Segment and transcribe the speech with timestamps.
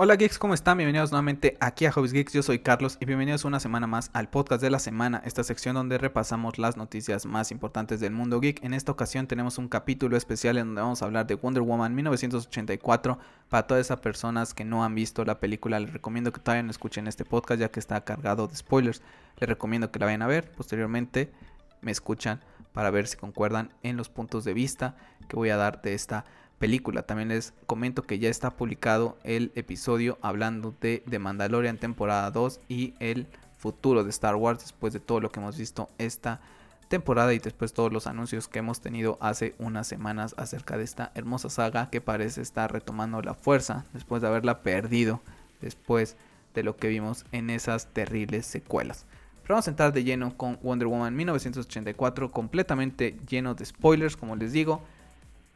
[0.00, 0.78] Hola geeks, ¿cómo están?
[0.78, 4.30] Bienvenidos nuevamente aquí a Hobbies Geeks, yo soy Carlos y bienvenidos una semana más al
[4.30, 8.62] podcast de la semana, esta sección donde repasamos las noticias más importantes del mundo geek.
[8.62, 11.96] En esta ocasión tenemos un capítulo especial en donde vamos a hablar de Wonder Woman
[11.96, 13.18] 1984.
[13.48, 16.70] Para todas esas personas que no han visto la película, les recomiendo que todavía no
[16.70, 19.02] escuchen este podcast ya que está cargado de spoilers.
[19.40, 21.32] Les recomiendo que la vayan a ver, posteriormente
[21.80, 22.40] me escuchan
[22.72, 24.94] para ver si concuerdan en los puntos de vista
[25.28, 26.47] que voy a dar de esta película.
[26.58, 32.60] También les comento que ya está publicado el episodio hablando de The Mandalorian temporada 2
[32.68, 36.40] y el futuro de Star Wars después de todo lo que hemos visto esta
[36.88, 41.12] temporada y después todos los anuncios que hemos tenido hace unas semanas acerca de esta
[41.14, 45.20] hermosa saga que parece estar retomando la fuerza después de haberla perdido
[45.60, 46.16] después
[46.54, 49.06] de lo que vimos en esas terribles secuelas.
[49.42, 54.34] Pero vamos a entrar de lleno con Wonder Woman 1984 completamente lleno de spoilers como
[54.34, 54.82] les digo.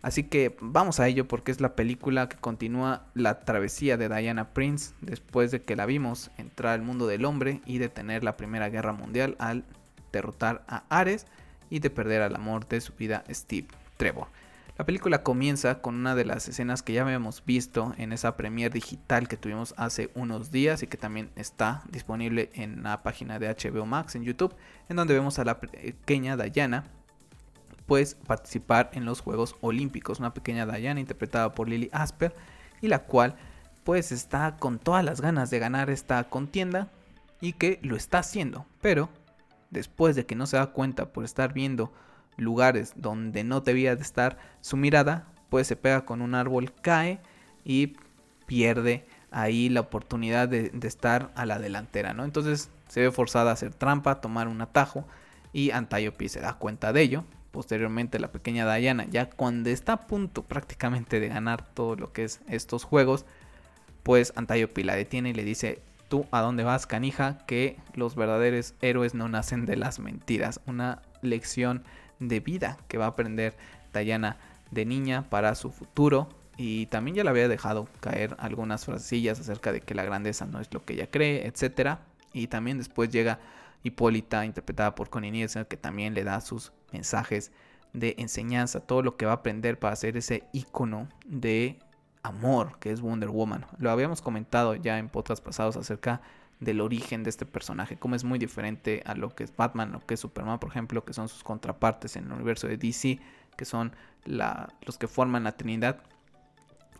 [0.02, 4.52] Así que vamos a ello porque es la película que continúa la travesía de Diana
[4.52, 8.68] Prince después de que la vimos entrar al mundo del hombre y detener la Primera
[8.68, 9.64] Guerra Mundial al
[10.12, 11.26] derrotar a Ares
[11.70, 14.26] y de perder al amor de su vida Steve Trevor.
[14.76, 18.74] La película comienza con una de las escenas que ya habíamos visto en esa premiere
[18.74, 23.48] digital que tuvimos hace unos días y que también está disponible en la página de
[23.48, 24.56] HBO Max en YouTube,
[24.88, 26.84] en donde vemos a la pequeña Diana
[27.86, 30.18] pues participar en los Juegos Olímpicos.
[30.18, 32.34] Una pequeña Diana interpretada por Lily Asper
[32.80, 33.36] y la cual
[33.84, 36.88] pues está con todas las ganas de ganar esta contienda
[37.40, 38.66] y que lo está haciendo.
[38.80, 39.08] Pero
[39.70, 41.92] después de que no se da cuenta por estar viendo
[42.36, 47.20] lugares donde no debía de estar su mirada, pues se pega con un árbol, cae
[47.64, 47.94] y
[48.46, 52.24] pierde ahí la oportunidad de, de estar a la delantera, ¿no?
[52.24, 55.06] Entonces se ve forzada a hacer trampa, tomar un atajo
[55.52, 60.06] y Antiope se da cuenta de ello posteriormente la pequeña Diana, ya cuando está a
[60.08, 63.24] punto prácticamente de ganar todo lo que es estos juegos,
[64.02, 68.74] pues Antiope la detiene y le dice, tú a dónde vas, canija, que los verdaderos
[68.80, 70.60] héroes no nacen de las mentiras.
[70.66, 71.84] Una lección
[72.18, 73.56] de vida que va a aprender
[73.94, 74.38] Diana
[74.70, 76.28] de niña para su futuro.
[76.56, 80.60] Y también ya le había dejado caer algunas frasillas acerca de que la grandeza no
[80.60, 81.98] es lo que ella cree, etc.
[82.32, 83.38] Y también después llega
[83.82, 87.52] Hipólita, interpretada por Connie Nielsen, que también le da sus mensajes
[87.92, 91.78] de enseñanza, todo lo que va a aprender para ser ese icono de
[92.22, 93.66] amor que es Wonder Woman.
[93.78, 96.22] Lo habíamos comentado ya en podcasts pasados acerca
[96.60, 100.00] del origen de este personaje, cómo es muy diferente a lo que es Batman, lo
[100.06, 103.18] que es Superman, por ejemplo, que son sus contrapartes en el universo de DC,
[103.56, 103.92] que son
[104.24, 105.98] los que forman la Trinidad,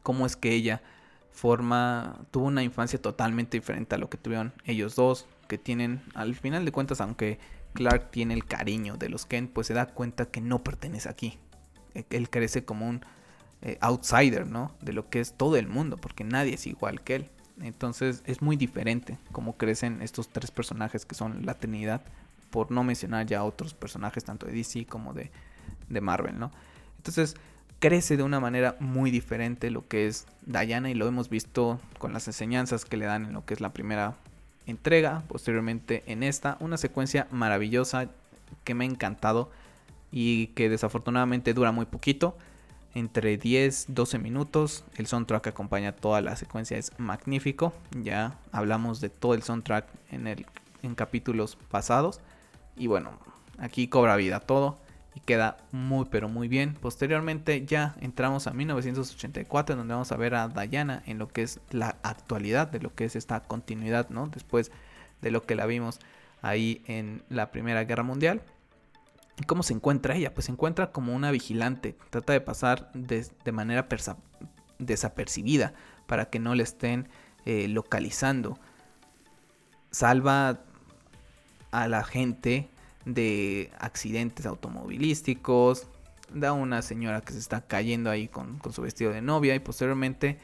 [0.03, 0.83] cómo es que ella
[1.31, 6.35] forma, tuvo una infancia totalmente diferente a lo que tuvieron ellos dos, que tienen, al
[6.35, 7.39] final de cuentas, aunque
[7.73, 11.39] Clark tiene el cariño de los Kent, pues se da cuenta que no pertenece aquí.
[11.95, 13.05] E, él crece como un
[13.63, 14.75] eh, outsider, ¿no?
[14.81, 17.31] De lo que es todo el mundo, porque nadie es igual que él.
[17.61, 22.03] Entonces es muy diferente cómo crecen estos tres personajes que son la Trinidad,
[22.51, 25.31] por no mencionar ya otros personajes tanto de DC como de,
[25.89, 26.51] de Marvel, ¿no?
[26.99, 27.35] Entonces
[27.79, 32.13] crece de una manera muy diferente lo que es Diana y lo hemos visto con
[32.13, 34.17] las enseñanzas que le dan en lo que es la primera
[34.67, 38.09] entrega, posteriormente en esta, una secuencia maravillosa
[38.65, 39.51] que me ha encantado
[40.11, 42.37] y que desafortunadamente dura muy poquito,
[42.95, 49.09] entre 10, 12 minutos, el soundtrack acompaña toda la secuencia es magnífico, ya hablamos de
[49.09, 50.47] todo el soundtrack en, el,
[50.83, 52.21] en capítulos pasados.
[52.77, 53.13] Y bueno,
[53.59, 54.77] aquí cobra vida todo
[55.15, 56.75] y queda muy pero muy bien.
[56.75, 61.43] Posteriormente ya entramos a 1984 en donde vamos a ver a Diana en lo que
[61.43, 64.29] es la actualidad de lo que es esta continuidad, ¿no?
[64.29, 64.71] Después
[65.21, 66.01] de lo que la vimos
[66.41, 68.43] ahí en la Primera Guerra Mundial.
[69.41, 70.35] ¿Y cómo se encuentra ella?
[70.35, 73.89] Pues se encuentra como una vigilante, trata de pasar de, manera
[74.79, 75.73] desapercibida
[76.07, 77.09] para que no le estén
[77.47, 78.59] eh, localizando.
[79.91, 80.61] Salva
[81.71, 82.69] a la gente
[83.05, 85.87] de accidentes automovilísticos,
[86.35, 90.39] da una señora que se está cayendo ahí con, su vestido de novia y posteriormente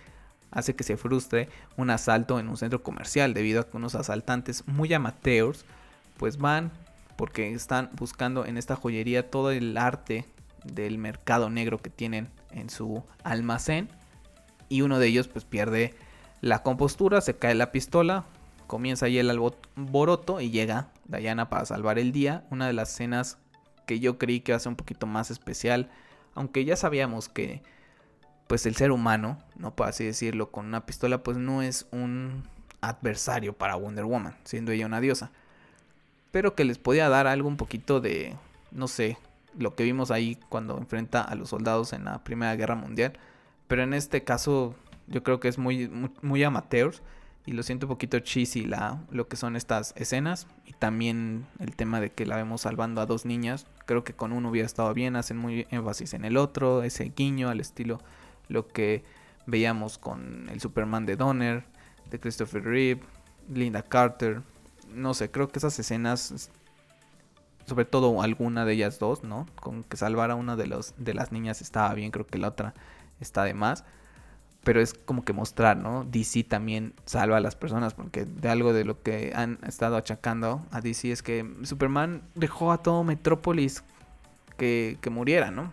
[0.50, 4.67] hace que se frustre un asalto en un centro comercial debido a que unos asaltantes
[4.67, 5.65] muy amateurs
[6.17, 6.73] pues van
[7.17, 10.25] porque están buscando en esta joyería todo el arte
[10.65, 13.88] del mercado negro que tienen en su almacén
[14.69, 15.94] y uno de ellos pues pierde
[16.41, 18.25] la compostura, se cae la pistola,
[18.67, 22.44] comienza ahí el alboroto y llega Diana para salvar el día.
[22.50, 23.38] Una de las escenas
[23.87, 25.90] que yo creí que iba a ser un poquito más especial,
[26.34, 27.62] aunque ya sabíamos que
[28.46, 32.44] pues el ser humano, no puedo así decirlo, con una pistola pues no es un
[32.81, 35.31] adversario para Wonder Woman, siendo ella una diosa.
[36.31, 38.37] Pero que les podía dar algo un poquito de,
[38.70, 39.19] no sé,
[39.56, 43.19] lo que vimos ahí cuando enfrenta a los soldados en la Primera Guerra Mundial.
[43.66, 44.75] Pero en este caso
[45.06, 47.02] yo creo que es muy, muy, muy amateurs
[47.49, 51.77] y lo siento un poquito cheesy la, lo que son estas escenas y también el
[51.77, 53.67] tema de que la vemos salvando a dos niñas.
[53.87, 57.49] Creo que con uno hubiera estado bien, hacen muy énfasis en el otro, ese guiño
[57.49, 58.03] al estilo
[58.49, 59.03] lo que
[59.47, 61.65] veíamos con el Superman de Donner,
[62.11, 63.00] de Christopher Reeve,
[63.49, 64.43] Linda Carter.
[64.93, 66.51] No sé, creo que esas escenas,
[67.65, 69.47] sobre todo alguna de ellas dos, ¿no?
[69.55, 72.49] Con que salvar a una de, los, de las niñas estaba bien, creo que la
[72.49, 72.75] otra
[73.21, 73.87] está de más
[74.64, 76.05] pero es como que mostrar, ¿no?
[76.05, 80.66] DC también salva a las personas, porque de algo de lo que han estado achacando
[80.70, 83.82] a DC es que Superman dejó a todo Metrópolis
[84.56, 85.72] que, que muriera, ¿no?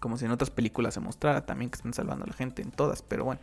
[0.00, 2.70] Como si en otras películas se mostrara también que están salvando a la gente en
[2.70, 3.40] todas, pero bueno,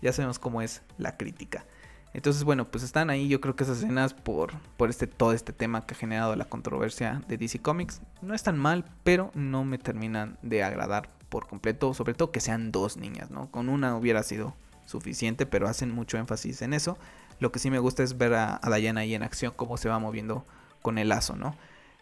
[0.00, 1.64] ya sabemos cómo es la crítica.
[2.12, 5.52] Entonces, bueno, pues están ahí, yo creo que esas escenas por, por este, todo este
[5.52, 9.78] tema que ha generado la controversia de DC Comics no están mal, pero no me
[9.78, 13.50] terminan de agradar por completo, sobre todo que sean dos niñas, ¿no?
[13.50, 14.54] Con una hubiera sido
[14.84, 16.98] suficiente, pero hacen mucho énfasis en eso.
[17.38, 19.98] Lo que sí me gusta es ver a, Diana ahí en acción, cómo se va
[19.98, 20.44] moviendo
[20.82, 21.54] con el lazo, ¿no?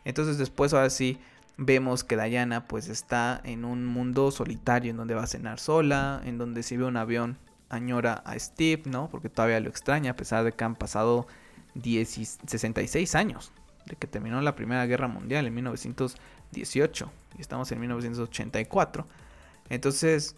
[0.04, 1.18] Entonces después ahora sí
[1.58, 6.22] vemos que Diana pues está en un mundo solitario en donde va a cenar sola,
[6.24, 7.36] en donde si ve un avión
[7.68, 9.08] añora a Steve, ¿no?
[9.10, 11.26] Porque todavía lo extraña a pesar de que han pasado
[11.74, 13.52] 66 años
[13.88, 15.54] de que terminó la Primera Guerra Mundial en
[16.52, 19.06] 1918 y estamos en 1984.
[19.68, 20.36] Entonces,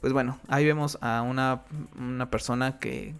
[0.00, 1.62] pues bueno, ahí vemos a una,
[2.30, 3.14] persona que,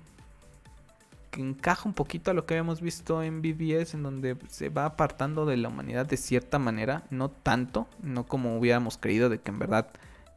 [1.31, 4.87] que encaja un poquito a lo que habíamos visto en BBS, en donde se va
[4.87, 9.51] apartando de la humanidad de cierta manera, no tanto, no como hubiéramos creído de que
[9.51, 9.89] en verdad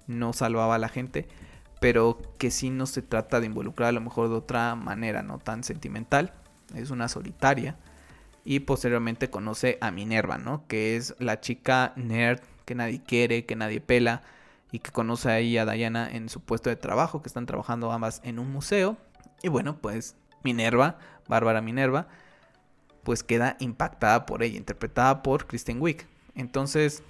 [0.07, 1.27] no salvaba a la gente,
[1.80, 5.39] pero que sí no se trata de involucrar a lo mejor de otra manera, no
[5.39, 6.33] tan sentimental,
[6.74, 7.75] es una solitaria
[8.45, 10.65] y posteriormente conoce a Minerva, ¿no?
[10.68, 14.21] Que es la chica nerd que nadie quiere, que nadie pela
[14.71, 18.21] y que conoce ahí a Diana en su puesto de trabajo, que están trabajando ambas
[18.24, 18.97] en un museo.
[19.42, 22.07] Y bueno, pues Minerva, Bárbara Minerva,
[23.03, 26.06] pues queda impactada por ella, interpretada por Kristen Wiig.
[26.36, 27.03] Entonces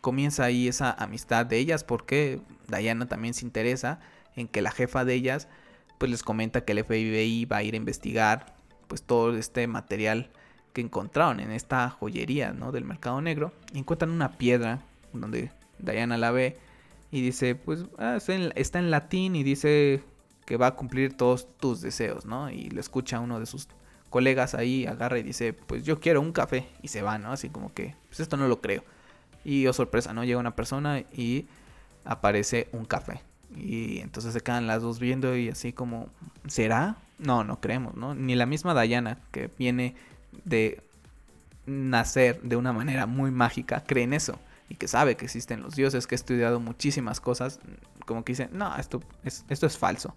[0.00, 4.00] comienza ahí esa amistad de ellas porque Diana también se interesa
[4.34, 5.46] en que la jefa de ellas
[5.98, 8.46] pues les comenta que el FBI va a ir a investigar
[8.88, 10.30] pues todo este material
[10.72, 12.72] que encontraron en esta joyería ¿no?
[12.72, 13.52] del mercado negro.
[13.74, 14.80] encuentran una piedra
[15.12, 16.58] donde Diana la ve
[17.10, 18.18] y dice, pues ah,
[18.54, 20.02] está, en, latín y dice
[20.46, 22.50] que va a cumplir todos tus deseos, ¿no?
[22.50, 23.68] Y le escucha uno de sus
[24.10, 27.32] colegas ahí, agarra y dice, pues yo quiero un café y se va, ¿no?
[27.32, 28.84] Así como que, pues esto no lo creo.
[29.44, 30.24] Y oh sorpresa, ¿no?
[30.24, 31.46] Llega una persona y
[32.04, 33.22] aparece un café.
[33.56, 36.08] Y entonces se quedan las dos viendo y así como,
[36.46, 36.96] ¿será?
[37.18, 38.14] No, no creemos, ¿no?
[38.14, 39.96] Ni la misma Diana que viene
[40.44, 40.82] de
[41.66, 44.38] nacer de una manera muy mágica cree en eso
[44.70, 47.58] y que sabe que existen los dioses, que ha estudiado muchísimas cosas,
[48.06, 50.14] como que dice, no, esto es, esto es falso.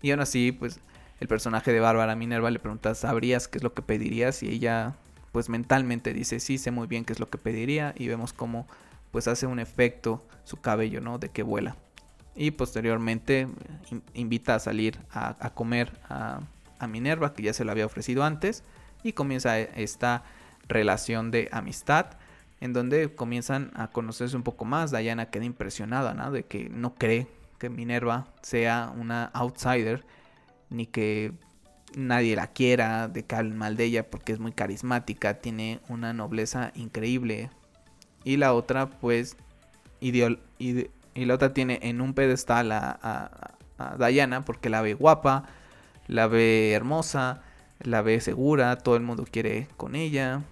[0.00, 0.78] Y aún así, pues
[1.18, 4.42] el personaje de Bárbara Minerva le pregunta, ¿sabrías qué es lo que pedirías?
[4.44, 4.94] Y ella,
[5.32, 7.92] pues mentalmente dice, sí, sé muy bien qué es lo que pediría.
[7.98, 8.68] Y vemos cómo,
[9.10, 11.18] pues hace un efecto su cabello, ¿no?
[11.18, 11.76] De que vuela.
[12.36, 13.48] Y posteriormente
[14.14, 16.40] invita a salir a, comer a,
[16.78, 18.62] a Minerva, que ya se lo había ofrecido antes
[19.02, 20.24] y comienza esta
[20.68, 22.18] relación de amistad
[22.60, 24.92] en donde comienzan a conocerse un poco más.
[24.92, 26.30] Diana queda impresionada, ¿no?
[26.30, 27.26] De que no cree
[27.58, 30.04] que Minerva sea una outsider,
[30.70, 31.32] ni que
[31.96, 36.70] nadie la quiera, de que mal de ella porque es muy carismática, tiene una nobleza
[36.76, 37.50] increíble.
[38.22, 39.36] Y la otra, pues,
[40.00, 45.46] y, la otra tiene en un pedestal a, a Diana porque la ve guapa,
[46.06, 47.42] la ve hermosa,
[47.82, 50.42] la ve segura, todo el mundo quiere con ella,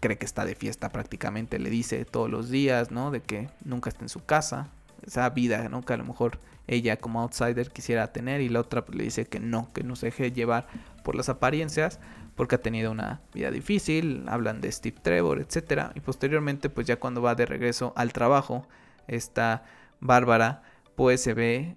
[0.00, 3.10] cree que está de fiesta prácticamente, le dice todos los días, ¿no?
[3.10, 4.68] De que nunca está en su casa,
[5.06, 5.82] esa vida, ¿no?
[5.82, 9.40] Que a lo mejor ella como outsider quisiera tener y la otra le dice que
[9.40, 10.68] no, que no se deje llevar
[11.02, 11.98] por las apariencias
[12.36, 16.96] porque ha tenido una vida difícil, hablan de Steve Trevor, etcétera, y posteriormente pues ya
[17.00, 18.66] cuando va de regreso al trabajo,
[19.08, 19.64] esta
[20.00, 20.62] Bárbara
[20.94, 21.76] pues se ve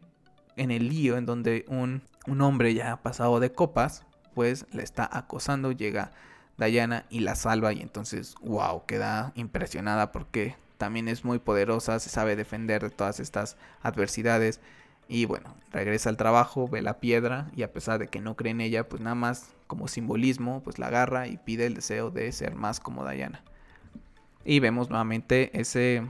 [0.58, 5.10] en el lío en donde un, un hombre ya pasado de copas pues le está
[5.12, 6.12] acosando, llega
[6.58, 12.10] Diana y la salva y entonces, wow, queda impresionada porque también es muy poderosa, se
[12.10, 14.60] sabe defender de todas estas adversidades
[15.08, 18.52] y bueno, regresa al trabajo, ve la piedra y a pesar de que no cree
[18.52, 22.32] en ella, pues nada más como simbolismo, pues la agarra y pide el deseo de
[22.32, 23.44] ser más como Diana.
[24.46, 26.04] Y vemos nuevamente ese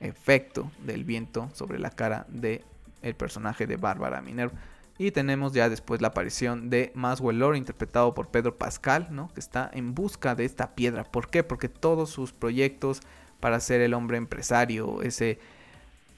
[0.00, 2.64] efecto del viento sobre la cara de
[3.02, 4.58] el personaje de Bárbara Minerva.
[5.00, 9.32] Y tenemos ya después la aparición de Maswell Lore, interpretado por Pedro Pascal, ¿no?
[9.32, 11.04] que está en busca de esta piedra.
[11.04, 11.42] ¿Por qué?
[11.42, 13.00] Porque todos sus proyectos
[13.40, 15.38] para ser el hombre empresario, ese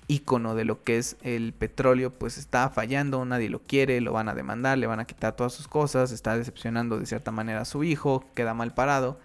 [0.08, 4.28] icono de lo que es el petróleo, pues está fallando, nadie lo quiere, lo van
[4.28, 7.64] a demandar, le van a quitar todas sus cosas, está decepcionando de cierta manera a
[7.64, 9.20] su hijo, queda mal parado,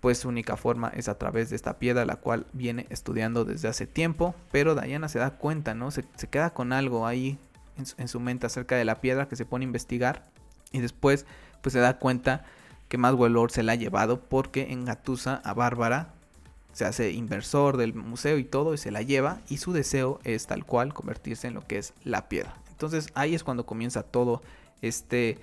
[0.00, 3.68] pues su única forma es a través de esta piedra, la cual viene estudiando desde
[3.68, 5.90] hace tiempo, pero Diana se da cuenta, ¿no?
[5.90, 7.38] Se, queda con algo ahí
[7.80, 10.30] en su, en su, mente acerca de la piedra que se pone a investigar
[10.72, 11.26] y después
[11.62, 12.44] pues se da cuenta
[12.88, 16.14] que más valor se la ha llevado porque engatusa a Bárbara
[16.72, 20.46] se hace inversor del museo y todo y se la lleva y su deseo es
[20.46, 22.54] tal cual convertirse en lo que es la piedra.
[22.70, 24.42] Entonces ahí es cuando comienza todo
[24.82, 25.38] este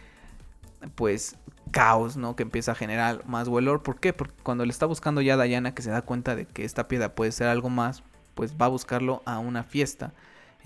[0.96, 1.36] pues
[1.72, 2.36] caos, ¿no?
[2.36, 3.84] Que empieza a generar más valor.
[3.84, 4.14] ¿Por qué?
[4.14, 6.88] Porque cuando le está buscando ya a Diana que se da cuenta de que esta
[6.88, 8.04] piedra puede ser algo más,
[8.36, 10.14] pues va a buscarlo a una fiesta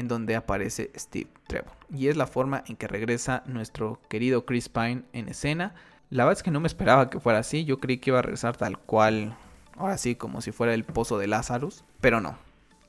[0.01, 1.71] en donde aparece Steve Trevor.
[1.89, 5.73] Y es la forma en que regresa nuestro querido Chris Pine en escena.
[6.09, 8.23] La verdad es que no me esperaba que fuera así, yo creí que iba a
[8.23, 9.37] regresar tal cual
[9.77, 12.37] ahora sí, como si fuera el pozo de Lazarus, pero no.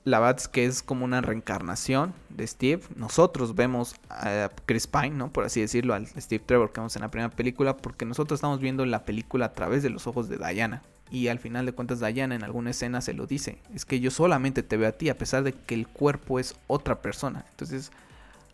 [0.04, 2.82] La verdad es que es como una reencarnación de Steve.
[2.96, 5.32] Nosotros vemos a Chris Pine, ¿no?
[5.32, 8.58] Por así decirlo, al Steve Trevor que vemos en la primera película, porque nosotros estamos
[8.58, 10.82] viendo la película a través de los ojos de Diana.
[11.12, 13.58] Y al final de cuentas Diana en alguna escena se lo dice.
[13.74, 16.56] Es que yo solamente te veo a ti, a pesar de que el cuerpo es
[16.68, 17.44] otra persona.
[17.50, 17.92] Entonces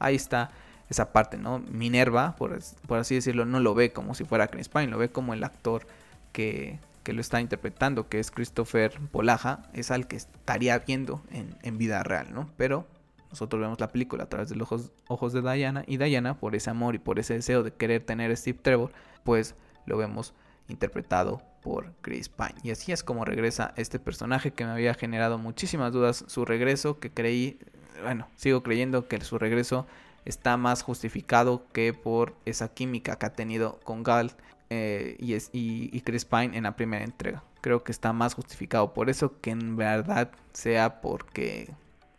[0.00, 0.50] ahí está
[0.90, 1.60] esa parte, ¿no?
[1.60, 5.08] Minerva, por, por así decirlo, no lo ve como si fuera Chris Pine, lo ve
[5.10, 5.86] como el actor
[6.32, 11.78] que, que lo está interpretando, que es Christopher Polaja, es al que estaría viendo en,
[11.78, 12.50] vida real, ¿no?
[12.56, 12.88] Pero
[13.30, 16.56] nosotros vemos la película a través de los ojos, ojos, de Diana y Diana, por
[16.56, 18.90] ese amor y por ese deseo de querer tener a Steve Trevor,
[19.22, 19.54] pues
[19.86, 20.34] lo vemos
[20.66, 22.54] interpretado por Chris Pine.
[22.62, 26.24] Y así es como regresa este personaje que me había generado muchísimas dudas.
[26.26, 27.58] Su regreso, que creí,
[28.02, 29.86] bueno, sigo creyendo que su regreso
[30.24, 34.32] está más justificado que por esa química que ha tenido con Gal
[34.70, 37.42] eh, y, es, y, Chris Pine en la primera entrega.
[37.60, 41.72] Creo que está más justificado por eso que en verdad sea porque,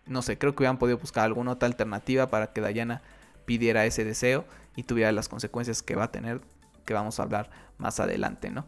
[0.05, 3.01] no sé, creo que hubieran podido buscar alguna otra alternativa para que Diana
[3.45, 6.41] pidiera ese deseo y tuviera las consecuencias que va a tener,
[6.85, 8.65] que vamos a hablar más adelante, ¿no?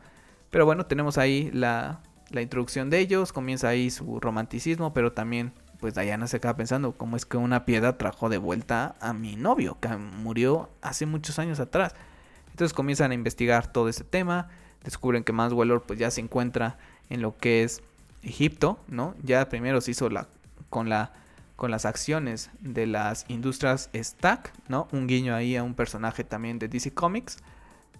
[0.52, 5.54] Pero bueno, tenemos ahí la, la introducción de ellos, comienza ahí su romanticismo, pero también
[5.80, 9.36] pues Diana se acaba pensando cómo es que una piedra trajo de vuelta a mi
[9.36, 11.96] novio, que murió hace muchos años atrás.
[12.52, 14.50] Entonces comienzan a investigar todo ese tema,
[14.84, 16.78] descubren que más valor pues ya se encuentra
[17.10, 17.82] en lo que es
[18.22, 19.16] Egipto, ¿no?
[19.24, 20.28] Ya primero se hizo la
[20.70, 21.14] con la
[21.56, 24.88] con las acciones de las industrias Stack, ¿no?
[24.92, 27.38] Un guiño ahí a un personaje también de DC Comics.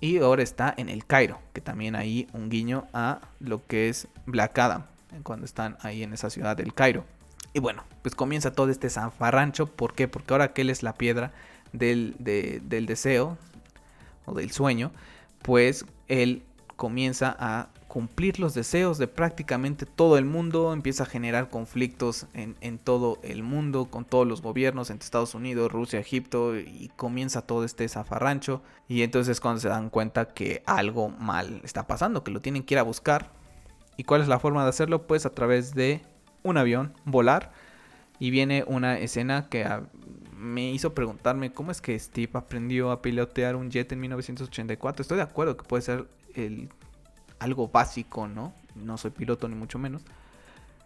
[0.02, 4.08] Y ahora está en el Cairo, que también ahí un guiño a lo que es
[4.26, 4.84] Black Adam,
[5.24, 7.06] cuando están ahí en esa ciudad del Cairo.
[7.54, 9.68] Y bueno, pues comienza todo este zafarrancho.
[9.68, 10.08] ¿Por qué?
[10.08, 11.32] Porque ahora que él es la piedra
[11.72, 13.38] del, del deseo,
[14.26, 14.92] o del sueño,
[15.42, 16.44] pues él
[16.76, 22.80] comienza a cumplir los deseos de prácticamente todo el mundo, empieza a generar conflictos en,
[22.80, 27.66] todo el mundo, con todos los gobiernos, entre Estados Unidos, Rusia, Egipto, y comienza todo
[27.66, 32.40] este zafarrancho, y entonces cuando se dan cuenta que algo mal está pasando, que lo
[32.40, 33.30] tienen que ir a buscar,
[33.98, 35.06] ¿y cuál es la forma de hacerlo?
[35.06, 36.02] Pues a través de
[36.44, 37.52] un avión, volar,
[38.20, 39.68] y viene una escena que
[40.38, 45.02] me hizo preguntarme cómo es que Steve aprendió a pilotear un jet en 1984.
[45.02, 46.70] Estoy de acuerdo que puede ser el,
[47.42, 48.54] algo básico, ¿no?
[48.76, 50.04] No soy piloto ni mucho menos.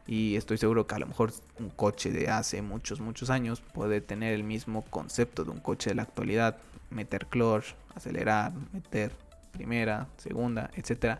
[0.07, 3.99] Y estoy seguro que a lo mejor un coche de hace muchos, muchos años puede
[3.99, 6.57] tener el mismo concepto de un coche de la actualidad.
[6.91, 9.11] Meter clutch, acelerar, meter
[9.51, 11.19] primera, segunda, etcétera.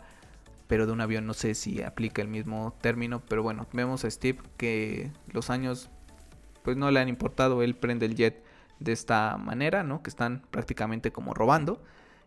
[0.67, 3.21] Pero de un avión no sé si aplica el mismo término.
[3.27, 5.89] Pero bueno, vemos a Steve que los años
[6.63, 8.41] pues no le han importado, él prende el jet
[8.79, 10.01] de esta manera, ¿no?
[10.01, 11.83] Que están prácticamente como robando.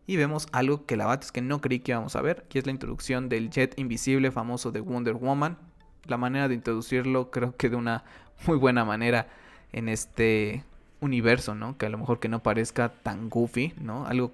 [0.09, 2.59] Y vemos algo que la verdad es que no creí que íbamos a ver, que
[2.59, 5.59] es la introducción del jet invisible famoso de Wonder Woman.
[6.07, 8.05] La manera de introducirlo creo que de una
[8.47, 9.29] muy buena manera
[9.71, 10.65] en este
[11.03, 11.77] universo, ¿no?
[11.77, 14.07] Que a lo mejor que no parezca tan goofy, ¿no?
[14.07, 14.33] Algo,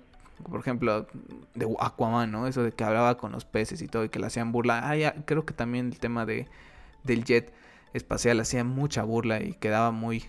[0.49, 1.09] por ejemplo,
[1.57, 2.47] de Aquaman, ¿no?
[2.47, 4.89] Eso de que hablaba con los peces y todo y que le hacían burla.
[4.89, 6.47] Ah, creo que también el tema de,
[7.03, 7.53] del jet
[7.95, 10.25] espacial hacía mucha burla y quedaba muy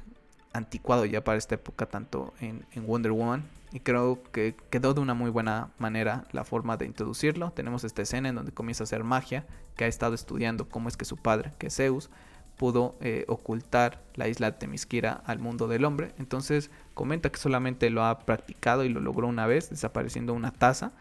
[0.53, 3.43] anticuado ya para esta época, tanto en, Wonder Woman.
[3.75, 7.51] Y creo que quedó de una muy buena manera la forma de introducirlo.
[7.51, 10.95] Tenemos esta escena en donde comienza a hacer magia, que ha estado estudiando cómo es
[10.95, 12.09] que su padre, que es Zeus,
[12.55, 16.13] pudo eh, ocultar la isla de Temisquira al mundo del hombre.
[16.17, 20.93] Entonces comenta que solamente lo ha practicado y lo logró una vez, desapareciendo una taza.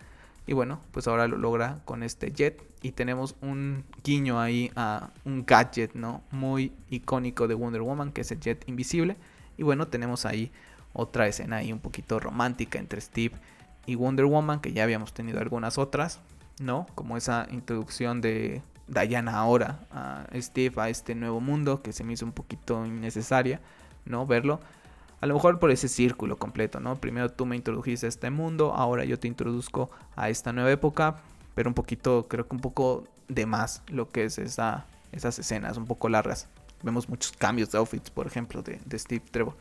[0.45, 2.61] Y bueno, pues ahora lo logra con este jet.
[2.83, 6.25] Y tenemos un guiño ahí a un gadget, ¿no?
[6.33, 9.16] Muy icónico de Wonder Woman, que es el jet invisible.
[9.57, 10.50] Y bueno, tenemos ahí
[10.94, 13.34] otra escena ahí un poquito romántica entre Steve
[13.84, 16.20] y Wonder Woman, que ya habíamos tenido algunas otras,
[16.58, 16.86] ¿no?
[16.94, 22.14] Como esa introducción de Diana ahora a Steve a este nuevo mundo que se me
[22.14, 23.60] hizo un poquito innecesaria,
[24.06, 24.26] ¿no?
[24.26, 24.60] Verlo.
[25.20, 26.96] A lo mejor por ese círculo completo, ¿no?
[26.96, 31.16] Primero tú me introdujiste a este mundo, ahora yo te introduzco a esta nueva época,
[31.54, 35.76] pero un poquito, creo que un poco de más lo que es esa, esas escenas,
[35.76, 36.48] un poco largas.
[36.82, 39.56] Vemos muchos cambios de outfits, por ejemplo, de, Steve Trevor.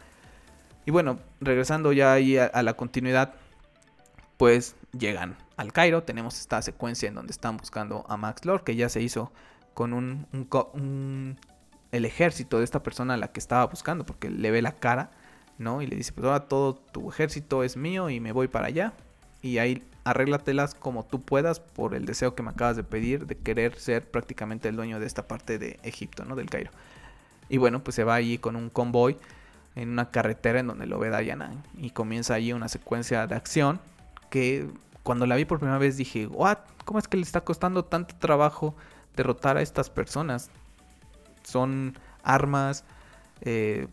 [0.86, 3.36] Y bueno, regresando ya ahí a, la continuidad,
[4.38, 6.04] pues llegan al Cairo.
[6.04, 9.32] Tenemos esta secuencia en donde están buscando a Max Lord, que ya se hizo
[9.74, 11.38] con un,
[11.92, 15.12] el ejército de esta persona a la que estaba buscando, porque le ve la cara,
[15.58, 15.82] ¿no?
[15.82, 18.94] Y le dice, pues ahora todo tu ejército es mío y me voy para allá.
[19.42, 23.38] Y ahí arréglatelas como tú puedas por el deseo que me acabas de pedir de
[23.38, 26.36] querer ser prácticamente el dueño de esta parte de Egipto, ¿no?
[26.36, 26.72] Del Cairo.
[27.48, 29.18] Y bueno, pues se va allí con un convoy
[29.76, 33.80] en una carretera en donde lo ve Diana y comienza allí una secuencia de acción
[34.30, 34.68] que
[35.04, 36.60] cuando la vi por primera vez dije, "What?
[36.86, 38.76] ¿Cómo es que le está costando tanto trabajo
[39.16, 40.50] derrotar a estas personas?
[41.44, 42.86] Son armas
[43.42, 43.88] eh,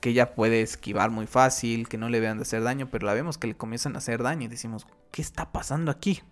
[0.00, 3.14] que ella puede esquivar muy fácil, que no le vean de hacer daño, pero la
[3.14, 6.22] vemos que le comienzan a hacer daño y decimos, ¿qué está pasando aquí?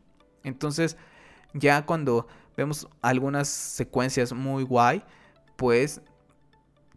[0.42, 0.96] Entonces,
[1.54, 5.04] ya cuando vemos algunas secuencias muy guay,
[5.56, 6.00] pues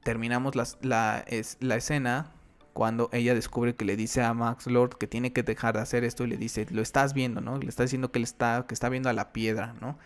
[0.04, 1.26] terminamos la,
[1.60, 2.32] la escena
[2.74, 6.04] cuando ella descubre que le dice a Max Lord que tiene que dejar de hacer
[6.04, 7.58] esto y le dice, lo estás viendo, ¿no?
[7.58, 9.98] Le está diciendo que, le está, que está viendo a la piedra, ¿no?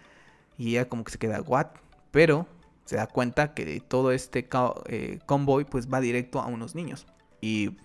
[0.57, 1.67] Y ella como que se queda, ¿what?
[2.11, 2.45] Pero
[2.85, 4.47] se da cuenta que todo este
[4.87, 7.07] eh, convoy pues va directo a unos niños.
[7.41, 7.77] Y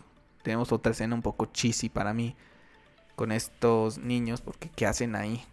[0.43, 2.37] tenemos otra escena un poco cheesy para mí
[3.15, 5.45] con estos niños porque ¿qué hacen ahí?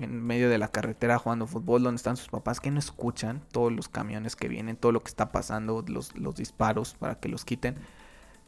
[0.00, 3.72] En medio de la carretera jugando fútbol, donde están sus papás que no escuchan todos
[3.72, 7.44] los camiones que vienen, todo lo que está pasando, los, los disparos para que los
[7.44, 7.76] quiten.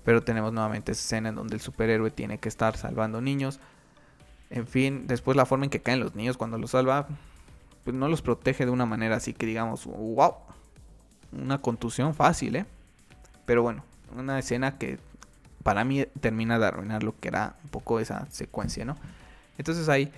[0.05, 3.61] Pero tenemos nuevamente esa escena en donde el superhéroe tiene que estar salvando niños.
[4.51, 7.09] En fin, después la forma en que caen los niños cuando los salva,
[7.85, 10.35] pues no los protege de una manera así que digamos, wow,
[11.33, 12.67] una contusión fácil, ¿eh?
[13.47, 13.85] Pero bueno,
[14.17, 14.99] una escena que
[15.63, 18.97] para mí termina de arruinar lo que era un poco esa secuencia, ¿no?
[19.59, 20.13] Entonces ahí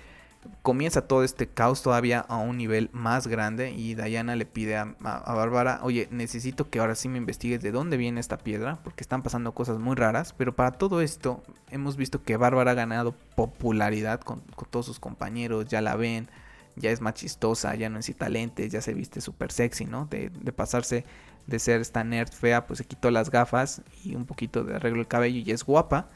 [0.63, 4.95] comienza todo este caos todavía a un nivel más grande y Diana le pide a,
[5.01, 9.23] Bárbara, oye, necesito que ahora sí me investigues de dónde viene esta piedra, porque están
[9.23, 14.21] pasando cosas muy raras, pero para todo esto hemos visto que Bárbara ha ganado popularidad
[14.21, 16.29] con, todos sus compañeros, ya la ven,
[16.77, 20.07] ya es más chistosa, ya no necesita lentes, ya se viste súper sexy, ¿no?
[20.07, 21.05] De, de pasarse
[21.47, 25.01] de ser esta nerd fea, pues se quitó las gafas y un poquito de arreglo
[25.01, 26.09] el cabello y es guapa,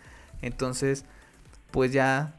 [0.43, 1.05] entonces
[1.71, 2.35] pues ya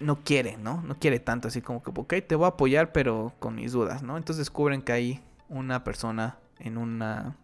[0.00, 0.82] no quiere, ¿no?
[0.82, 4.02] No quiere tanto, así como que, ok, te voy a apoyar, pero con mis dudas,
[4.02, 4.16] ¿no?
[4.16, 7.36] Entonces descubren que hay una persona en una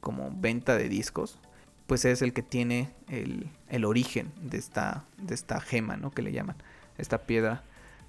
[0.00, 1.38] como venta de discos,
[1.86, 6.10] pues es el que tiene el, el origen de esta, de esta gema, ¿no?
[6.10, 6.56] Que le llaman,
[6.98, 7.62] esta piedra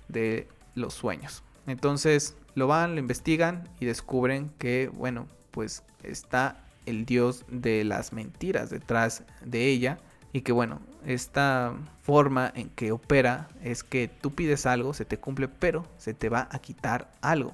[0.08, 1.44] de los sueños.
[1.68, 8.14] Entonces lo van, lo investigan y descubren que, bueno, pues está el dios de las
[8.14, 10.00] mentiras detrás de ella
[10.34, 15.17] y que bueno, esta forma en que opera es que tú pides algo, se te
[15.17, 17.54] cumple, pero se te va a quitar algo.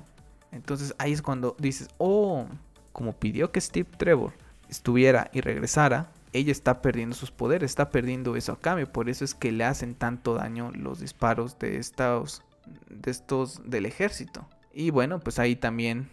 [0.51, 2.45] Entonces ahí es cuando dices, oh,
[2.91, 4.33] como pidió que Steve Trevor
[4.69, 8.91] estuviera y regresara, ella está perdiendo sus poderes, está perdiendo eso a cambio.
[8.91, 12.43] Por eso es que le hacen tanto daño los disparos de estos,
[12.89, 14.47] de estos del ejército.
[14.73, 16.09] Y bueno, pues ahí también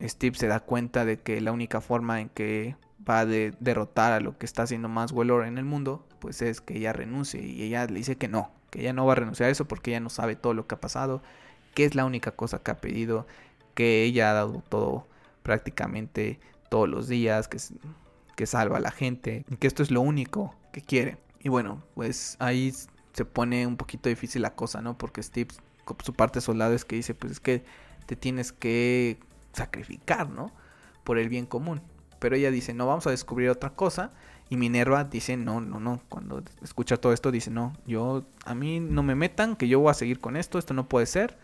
[0.00, 2.76] Steve se da cuenta de que la única forma en que
[3.08, 6.60] va a derrotar a lo que está haciendo más Wellor en el mundo, pues es
[6.60, 9.48] que ella renuncie y ella le dice que no, que ella no va a renunciar
[9.48, 11.22] a eso porque ella no sabe todo lo que ha pasado,
[11.74, 13.26] que es la única cosa que ha pedido,
[13.74, 15.06] que ella ha dado todo
[15.42, 17.58] prácticamente todos los días, que,
[18.34, 21.18] que salva a la gente, que esto es lo único que quiere.
[21.40, 22.72] Y bueno, pues ahí
[23.12, 24.98] se pone un poquito difícil la cosa, ¿no?
[24.98, 25.50] Porque Steve,
[26.02, 27.64] su parte soldado es que dice, pues es que
[28.06, 29.18] te tienes que
[29.52, 30.52] sacrificar, ¿no?
[31.04, 31.80] Por el bien común.
[32.18, 34.10] Pero ella dice, no, vamos a descubrir otra cosa.
[34.48, 36.00] Y Minerva dice, no, no, no.
[36.08, 39.90] Cuando escucha todo esto, dice, no, yo, a mí no me metan, que yo voy
[39.90, 41.36] a seguir con esto, esto no puede ser.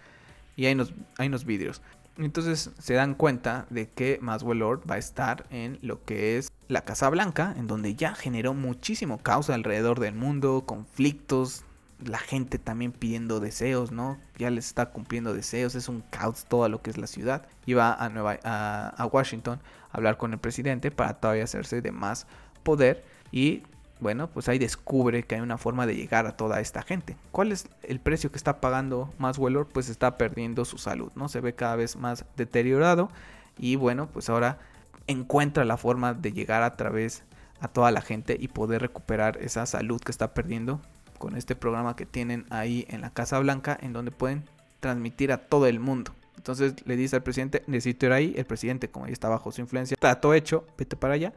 [0.56, 1.82] Y hay unos, hay unos vidrios.
[2.18, 6.52] Entonces se dan cuenta de que Maswell Lord va a estar en lo que es
[6.68, 11.64] la Casa Blanca, en donde ya generó muchísimo caos alrededor del mundo, conflictos,
[12.06, 14.18] la gente también pidiendo deseos, ¿no?
[14.38, 17.46] Ya les está cumpliendo deseos, es un caos todo lo que es la ciudad.
[17.68, 19.60] Va a, Nueva, a, Washington
[19.90, 22.26] a hablar con el presidente para todavía hacerse de más
[22.62, 23.04] poder.
[23.30, 23.62] Y
[24.00, 27.16] bueno, pues ahí descubre que hay una forma de llegar a toda esta gente.
[27.30, 29.68] ¿Cuál es el precio que está pagando más Wellor?
[29.68, 31.28] Pues está perdiendo su salud, ¿no?
[31.28, 33.10] Se ve cada vez más deteriorado.
[33.58, 34.58] Y bueno, pues ahora
[35.06, 37.22] encuentra la forma de llegar a través
[37.60, 40.80] a toda la gente y poder recuperar esa salud que está perdiendo
[41.22, 44.42] con este programa que tienen ahí en la Casa Blanca, en donde pueden
[44.80, 48.34] transmitir a todo el mundo Entonces le dice al presidente, necesito ir ahí.
[48.36, 51.32] El presidente, como ya está bajo su influencia, trato hecho, vete para allá.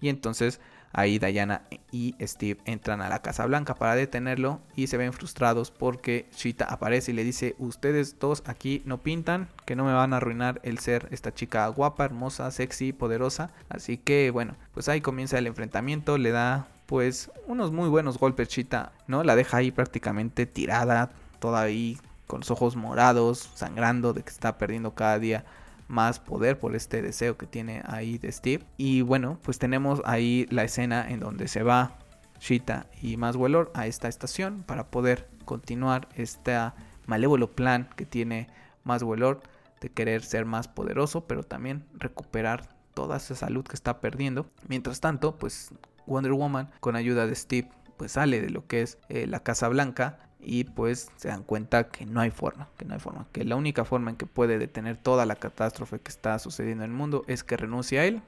[0.00, 0.58] Y entonces
[0.92, 5.70] ahí Diana y Steve entran a la Casa Blanca para detenerlo y se ven frustrados
[5.70, 10.14] porque Shita aparece y le dice, ustedes dos aquí no pintan, que no me van
[10.14, 13.52] a arruinar el ser esta chica guapa, hermosa, sexy, poderosa.
[13.68, 18.48] Así que bueno, pues ahí comienza el enfrentamiento, le da pues unos muy buenos golpes
[18.48, 19.22] Shita, ¿no?
[19.22, 24.56] La deja ahí prácticamente tirada, toda ahí con los ojos morados, sangrando de que está
[24.56, 25.44] perdiendo cada día
[25.86, 28.64] más poder por este deseo que tiene ahí de Steve.
[28.78, 31.98] Y bueno, pues tenemos ahí la escena en donde se va
[32.40, 36.56] Shita y Maswellor a esta estación para poder continuar este
[37.04, 38.48] malévolo plan que tiene
[38.84, 39.42] Maswellor
[39.82, 44.46] de querer ser más poderoso, pero también recuperar toda esa salud que está perdiendo.
[44.68, 45.70] Mientras tanto, pues
[46.08, 47.68] Wonder Woman con ayuda de Steve
[47.98, 51.88] pues sale de lo que es eh, la Casa Blanca y pues se dan cuenta
[51.88, 54.58] que no hay forma, que no hay forma, que la única forma en que puede
[54.58, 58.22] detener toda la catástrofe que está sucediendo en el mundo es que renuncie a él.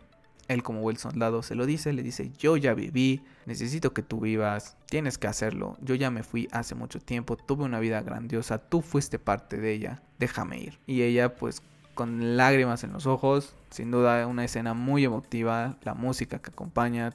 [0.48, 4.18] Él como buen soldado se lo dice, le dice, yo ya viví, necesito que tú
[4.18, 8.58] vivas, tienes que hacerlo, yo ya me fui hace mucho tiempo, tuve una vida grandiosa,
[8.58, 10.80] tú fuiste parte de ella, déjame ir.
[10.88, 11.62] Y ella pues
[11.94, 17.12] con lágrimas en los ojos, sin duda una escena muy emotiva, la música que acompaña,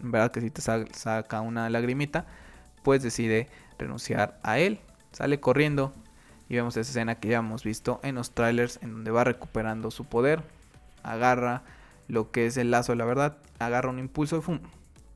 [0.00, 2.26] verdad que si te saca una lagrimita,
[2.82, 4.80] pues decide renunciar a él.
[5.12, 5.92] Sale corriendo
[6.48, 9.90] y vemos esa escena que ya hemos visto en los trailers en donde va recuperando
[9.90, 10.42] su poder.
[11.02, 11.62] Agarra
[12.08, 14.42] lo que es el lazo de la verdad, agarra un impulso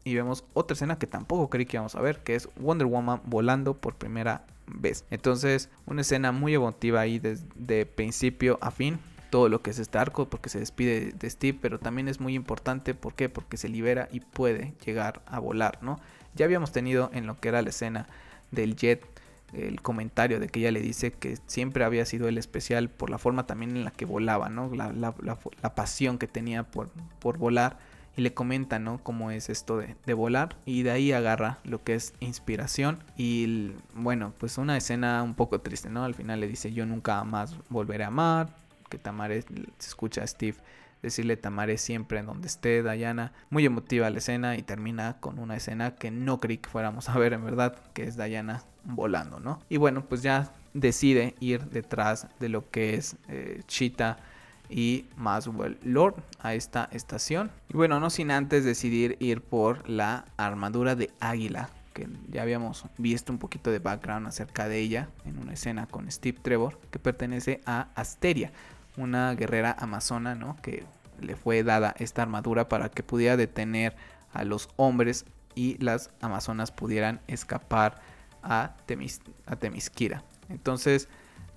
[0.02, 3.20] y vemos otra escena que tampoco creí que íbamos a ver, que es Wonder Woman
[3.24, 5.04] volando por primera vez.
[5.10, 8.98] Entonces, una escena muy emotiva ahí desde principio a fin.
[9.30, 12.34] Todo lo que es este arco, porque se despide de Steve, pero también es muy
[12.34, 13.28] importante, ¿por qué?
[13.28, 15.98] Porque se libera y puede llegar a volar, ¿no?
[16.34, 18.06] Ya habíamos tenido en lo que era la escena
[18.50, 19.04] del Jet
[19.52, 23.18] el comentario de que ella le dice que siempre había sido el especial por la
[23.18, 24.70] forma también en la que volaba, ¿no?
[24.74, 27.78] La, la, pasión que tenía por, por, volar.
[28.16, 28.98] Y le comenta, ¿no?
[29.02, 30.56] Cómo es esto de, de, volar.
[30.66, 33.02] Y de ahí agarra lo que es inspiración.
[33.16, 36.04] Y bueno, pues una escena un poco triste, ¿no?
[36.04, 38.59] Al final le dice, yo nunca más volveré a amar.
[38.90, 40.56] Que Tamare se escucha a Steve
[41.02, 43.32] decirle Tamare siempre en donde esté Diana.
[43.48, 47.18] Muy emotiva la escena y termina con una escena que no creí que fuéramos a
[47.18, 49.60] ver en verdad, que es Diana volando, ¿no?
[49.68, 54.18] Y bueno, pues ya decide ir detrás de lo que es eh, Cheetah
[54.68, 57.50] y Maswell Lord a esta estación.
[57.68, 62.84] Y bueno, no sin antes decidir ir por la armadura de águila, que ya habíamos
[62.98, 67.00] visto un poquito de background acerca de ella en una escena con Steve Trevor, que
[67.00, 68.52] pertenece a Asteria,
[69.00, 70.56] una guerrera amazona, ¿no?
[70.62, 70.84] Que
[71.20, 73.94] le fue dada esta armadura para que pudiera detener
[74.32, 78.00] a los hombres y las amazonas pudieran escapar
[78.42, 80.24] a, Temis, a Temisquira.
[80.48, 81.08] Entonces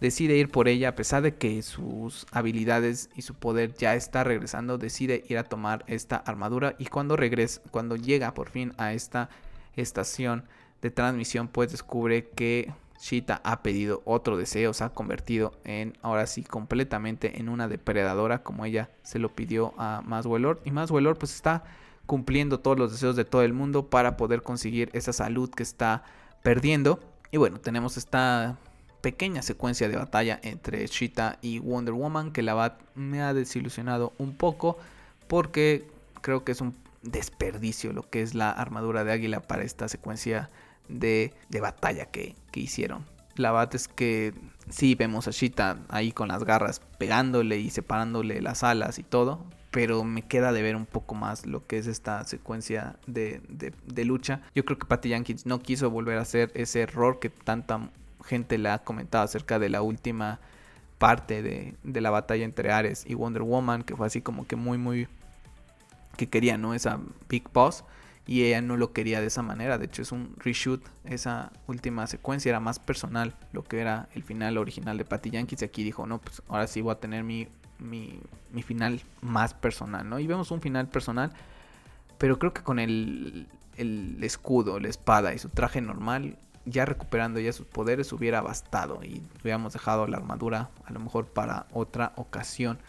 [0.02, 4.24] decide ir por ella a pesar de que sus habilidades y su poder ya está
[4.24, 8.94] regresando, decide ir a tomar esta armadura y cuando regresa, cuando llega por fin a
[8.94, 9.30] esta
[9.76, 10.44] estación
[10.82, 12.74] de transmisión, pues descubre que
[13.04, 18.44] Shita ha pedido otro deseo, se ha convertido en ahora sí completamente en una depredadora
[18.44, 21.66] como ella se lo pidió a Maswellor y Maswellor pues está
[22.06, 26.06] cumpliendo todos los deseos de todo el mundo para poder conseguir esa salud que está
[26.44, 27.02] perdiendo.
[27.30, 28.58] Y bueno tenemos esta
[29.02, 34.14] pequeña secuencia de batalla entre Shita y Wonder Woman que la va me ha desilusionado
[34.18, 34.78] un poco
[35.28, 35.86] porque
[36.22, 40.50] creo que es un desperdicio lo que es la armadura de águila para esta secuencia
[40.88, 43.06] de, batalla que, hicieron.
[43.36, 44.34] La verdad es que
[44.70, 49.44] sí vemos a Shita ahí con las garras pegándole y separándole las alas y todo.
[49.72, 53.42] Pero me queda de ver un poco más lo que es esta secuencia de,
[54.06, 54.42] lucha.
[54.54, 57.90] Yo creo que Patty Jenkins no quiso volver a hacer ese error que tanta
[58.24, 60.40] gente le ha comentado acerca de la última
[61.00, 63.82] parte de, de la batalla entre Ares y Wonder Woman.
[63.82, 65.08] Que fue así como que muy, muy...
[66.18, 66.76] Que quería, ¿no?
[66.76, 67.84] Esa Big Boss
[68.26, 69.78] y ella no lo quería de esa manera.
[69.78, 70.82] De hecho, es un reshoot.
[71.04, 75.62] Esa última secuencia era más personal, lo que era el final original de Patty Yankees.
[75.62, 79.54] Y aquí dijo, no, pues ahora sí voy a tener mi, mi, mi final más
[79.54, 80.20] personal, ¿no?
[80.20, 81.34] Y vemos un final personal,
[82.18, 87.42] pero creo que con el, el escudo, la espada y su traje normal, ya recuperando
[87.42, 92.14] ya sus poderes, hubiera bastado y hubiéramos dejado la armadura a lo mejor para otra
[92.16, 92.80] ocasión.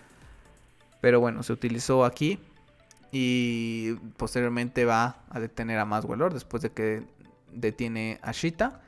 [1.01, 2.39] Pero bueno, se utilizó aquí
[3.17, 7.05] y posteriormente va a detener a Maswellor después de que
[7.53, 8.81] detiene a Shita.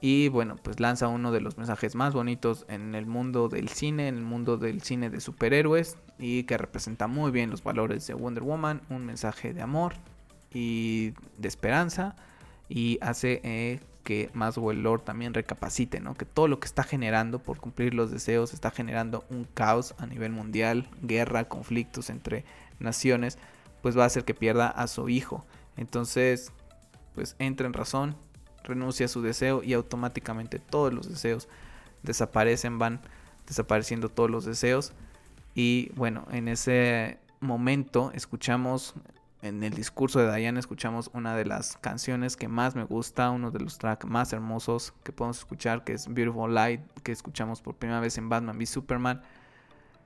[0.00, 4.08] Y bueno, pues lanza uno de los mensajes más bonitos en el mundo del cine,
[4.08, 5.96] en el mundo del cine de superhéroes.
[6.18, 8.82] Y que representa muy bien los valores de Wonder Woman.
[8.90, 9.94] Un mensaje de amor
[10.52, 12.16] y de esperanza.
[12.68, 16.14] Y hace eh, que Maswell Lord también recapacite, ¿no?
[16.14, 20.06] Que todo lo que está generando por cumplir los deseos está generando un caos a
[20.06, 22.44] nivel mundial, guerra, conflictos entre
[22.80, 23.38] naciones,
[23.82, 25.44] pues va a hacer que pierda a su hijo.
[25.76, 26.52] Entonces,
[27.14, 28.16] pues entra en razón,
[28.64, 31.48] renuncia a su deseo y automáticamente todos los deseos
[32.02, 33.00] desaparecen, van
[33.46, 34.92] desapareciendo todos los deseos.
[35.54, 38.94] Y bueno, en ese momento escuchamos
[39.42, 43.50] en el discurso de Diana escuchamos una de las canciones que más me gusta, uno
[43.50, 47.74] de los tracks más hermosos que podemos escuchar, que es Beautiful Light, que escuchamos por
[47.74, 49.22] primera vez en Batman v Superman,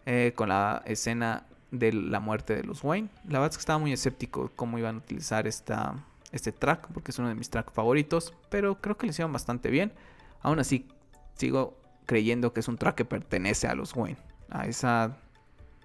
[0.07, 1.47] eh, con la escena
[1.79, 3.09] de la muerte de los Wayne.
[3.25, 5.95] La verdad es que estaba muy escéptico cómo iban a utilizar esta,
[6.33, 9.71] este track, porque es uno de mis tracks favoritos, pero creo que le hicieron bastante
[9.71, 9.93] bien.
[10.41, 10.89] Aún así,
[11.35, 14.19] sigo creyendo que es un track que pertenece a los Wayne,
[14.51, 15.17] a esa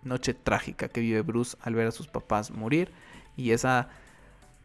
[0.04, 2.92] noche trágica que vive Bruce al ver a sus papás morir
[3.36, 3.90] y esa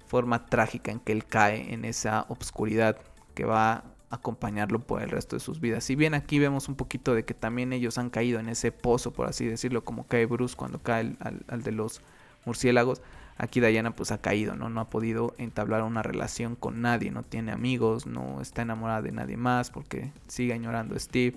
[0.07, 2.99] forma trágica en que él cae en esa obscuridad
[3.35, 5.85] que va acompañarlo por el resto de sus vidas.
[5.85, 9.13] Si bien aquí vemos un poquito de que también ellos han caído en ese pozo,
[9.13, 12.01] por así decirlo, como cae Bruce cuando cae al, de los
[12.45, 13.03] murciélagos,
[13.37, 14.69] aquí Diana pues ha caído, ¿no?
[14.69, 19.13] No ha podido entablar una relación con nadie, no tiene amigos, no está enamorada de
[19.13, 21.37] nadie más porque sigue añorando a Steve.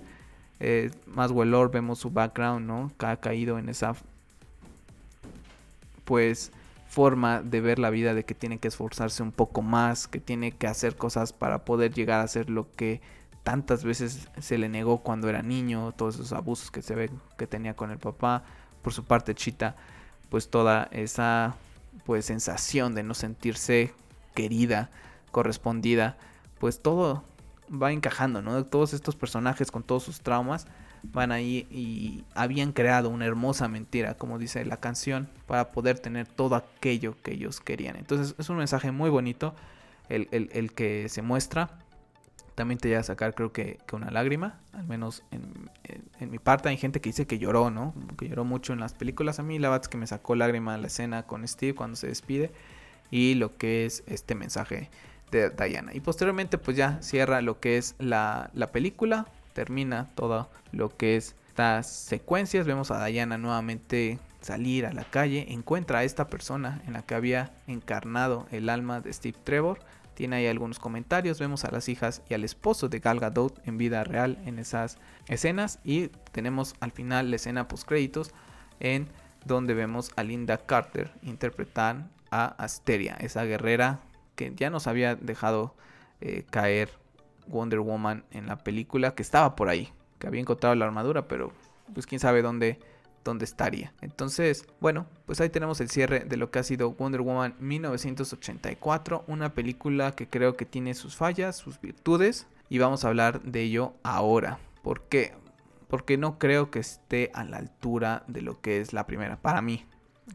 [0.60, 2.92] Eh, más Lord vemos su background, ¿no?
[3.00, 3.96] Ha caído en esa
[6.04, 6.52] pues
[6.88, 10.52] forma de ver la vida de que tiene que esforzarse un poco más, que tiene
[10.52, 13.02] que hacer cosas para poder llegar a ser lo que
[13.44, 17.48] tantas veces se le negó cuando era niño, todos esos abusos que se ve que
[17.48, 18.44] tenía con el papá.
[18.82, 19.76] Por su parte, Chita,
[20.30, 21.56] pues toda esa
[22.06, 23.94] pues sensación de no sentirse
[24.34, 24.90] querida,
[25.32, 26.18] correspondida,
[26.60, 27.24] pues todo
[27.70, 28.64] va encajando, ¿no?
[28.66, 30.68] Todos estos personajes con todos sus traumas
[31.12, 36.28] van ahí y habían creado una hermosa mentira, como dice la canción, para poder tener
[36.28, 37.96] todo aquello que ellos querían.
[37.96, 39.56] Entonces es un mensaje muy bonito
[40.10, 41.70] el, que se muestra.
[42.56, 45.70] También te llega a sacar creo que, una lágrima, al menos en,
[46.32, 47.94] mi parte hay gente que dice que lloró, ¿no?
[48.18, 49.40] Que lloró mucho en las películas.
[49.40, 52.08] A mí la verdad es que me sacó lágrima la escena con Steve cuando se
[52.08, 52.52] despide
[53.12, 54.90] y lo que es este mensaje
[55.32, 55.94] de Diana.
[55.94, 61.18] Y posteriormente pues ya cierra lo que es la, la película termina todo lo que
[61.18, 62.68] es estas secuencias.
[62.68, 67.16] Vemos a Diana nuevamente salir a la calle, encuentra a esta persona en la que
[67.16, 69.80] había encarnado el alma de Steve Trevor.
[70.14, 73.80] Tiene ahí algunos comentarios, vemos a las hijas y al esposo de Gal Gadot en
[73.80, 78.30] vida real en esas escenas y tenemos al final la escena post créditos
[78.80, 79.08] en
[79.44, 84.02] donde vemos a Linda Carter interpretar a Asteria, esa guerrera
[84.36, 85.74] que ya nos había dejado
[86.22, 86.92] eh, caer
[87.48, 91.52] Wonder Woman en la película, que estaba por ahí, que había encontrado la armadura, pero
[91.94, 92.80] pues quién sabe dónde,
[93.24, 93.94] dónde estaría.
[94.02, 99.24] Entonces, bueno, pues ahí tenemos el cierre de lo que ha sido Wonder Woman 1984,
[99.28, 103.62] una película que creo que tiene sus fallas, sus virtudes, y vamos a hablar de
[103.62, 104.60] ello ahora.
[104.84, 105.34] ¿Por qué?
[105.88, 109.62] Porque no creo que esté a la altura de lo que es la primera, para
[109.62, 109.86] mí.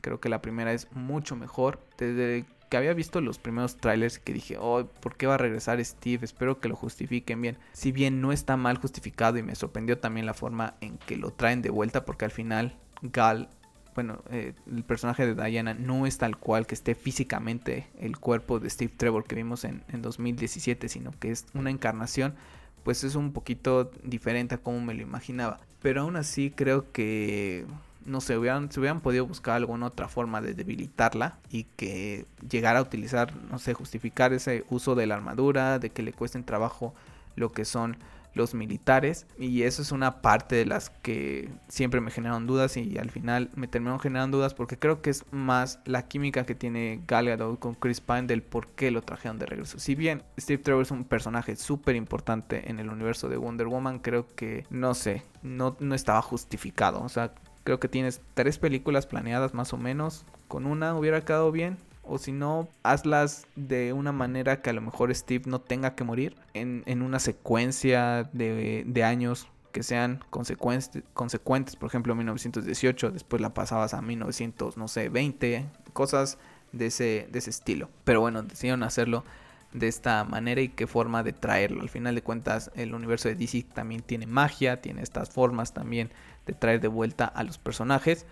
[0.00, 1.80] Creo que la primera es mucho mejor.
[1.98, 5.84] Desde que había visto los primeros trailers que dije, oh, ¿por qué va a regresar
[5.84, 6.24] Steve?
[6.24, 7.58] Espero que lo justifiquen bien.
[7.74, 11.34] Si bien no está mal justificado y me sorprendió también la forma en que lo
[11.34, 13.50] traen de vuelta, porque al final Gal,
[13.94, 18.58] bueno, eh, el personaje de Diana no es tal cual que esté físicamente el cuerpo
[18.58, 22.36] de Steve Trevor que vimos en, en 2017, sino que es una encarnación
[22.84, 25.60] pues es un poquito diferente a como me lo imaginaba.
[25.82, 27.66] Pero aún así creo que
[28.06, 32.78] no sé, hubieran, se hubieran podido buscar alguna otra forma de debilitarla y que llegara
[32.78, 36.94] a utilizar, no sé, justificar ese uso de la armadura, de que le cuesten trabajo
[37.36, 37.96] lo que son
[38.34, 42.96] los militares y eso es una parte de las que siempre me generaron dudas y
[42.98, 47.02] al final me terminaron generando dudas porque creo que es más la química que tiene
[47.06, 49.78] Gal Gadot con Chris Pine del por qué lo trajeron de regreso.
[49.78, 53.98] Si bien Steve Trevor es un personaje súper importante en el universo de Wonder Woman,
[53.98, 57.02] creo que no sé, no, no estaba justificado.
[57.02, 57.32] O sea,
[57.64, 60.24] Creo que tienes tres películas planeadas más o menos.
[60.48, 61.78] Con una hubiera quedado bien.
[62.02, 66.02] O si no, hazlas de una manera que a lo mejor Steve no tenga que
[66.02, 66.36] morir.
[66.54, 71.76] En, una secuencia de, años que sean consecuentes, consecuentes.
[71.76, 73.12] Por ejemplo, 1918.
[73.12, 75.66] Después la pasabas a 1900, no sé, 20.
[75.92, 76.38] Cosas
[76.72, 77.88] de ese, de ese estilo.
[78.04, 79.24] Pero bueno, decidieron hacerlo
[79.72, 81.82] de esta manera y qué forma de traerlo.
[81.82, 86.10] Al final de cuentas, el universo de DC también tiene magia, tiene estas formas también
[86.46, 88.26] de traer de vuelta a los personajes.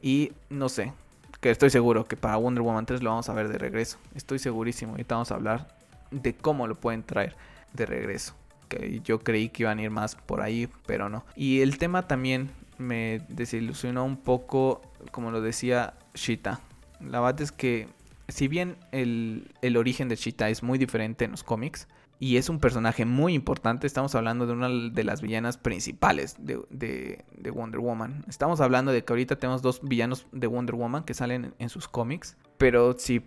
[0.00, 0.92] Y no sé,
[1.40, 3.98] que estoy seguro que para Wonder Woman 3 lo vamos a ver de regreso.
[4.14, 4.92] Estoy segurísimo.
[4.92, 5.76] Ahorita vamos a hablar
[6.10, 7.36] de cómo lo pueden traer
[7.72, 8.34] de regreso.
[8.68, 11.24] Que yo creí que iban a ir más por ahí, pero no.
[11.34, 16.60] Y el tema también me desilusionó un poco, como lo decía Shita.
[17.00, 17.88] La verdad es que,
[18.28, 21.88] si bien el, el origen de Shita es muy diferente en los cómics,
[22.22, 23.84] y es un personaje muy importante.
[23.84, 28.24] Estamos hablando de una de las villanas principales de, Wonder Woman.
[28.28, 31.88] Estamos hablando de que ahorita tenemos dos villanos de Wonder Woman que salen en sus
[31.88, 32.36] cómics.
[32.58, 33.24] Pero si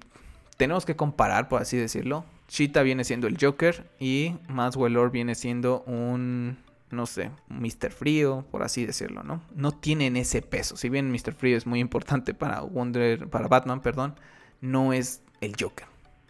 [0.55, 5.81] tenemos que comparar, por así decirlo, Cheetah viene siendo el Joker y Maxwell viene siendo
[5.81, 6.57] un,
[6.89, 7.91] no sé, Mr.
[7.91, 9.41] Frío, por así decirlo, ¿no?
[9.53, 10.77] No tienen ese peso.
[10.77, 11.33] Si bien Mr.
[11.33, 14.15] Frío es muy importante para Wonder, para Batman, perdón,
[14.61, 15.87] no es el Joker.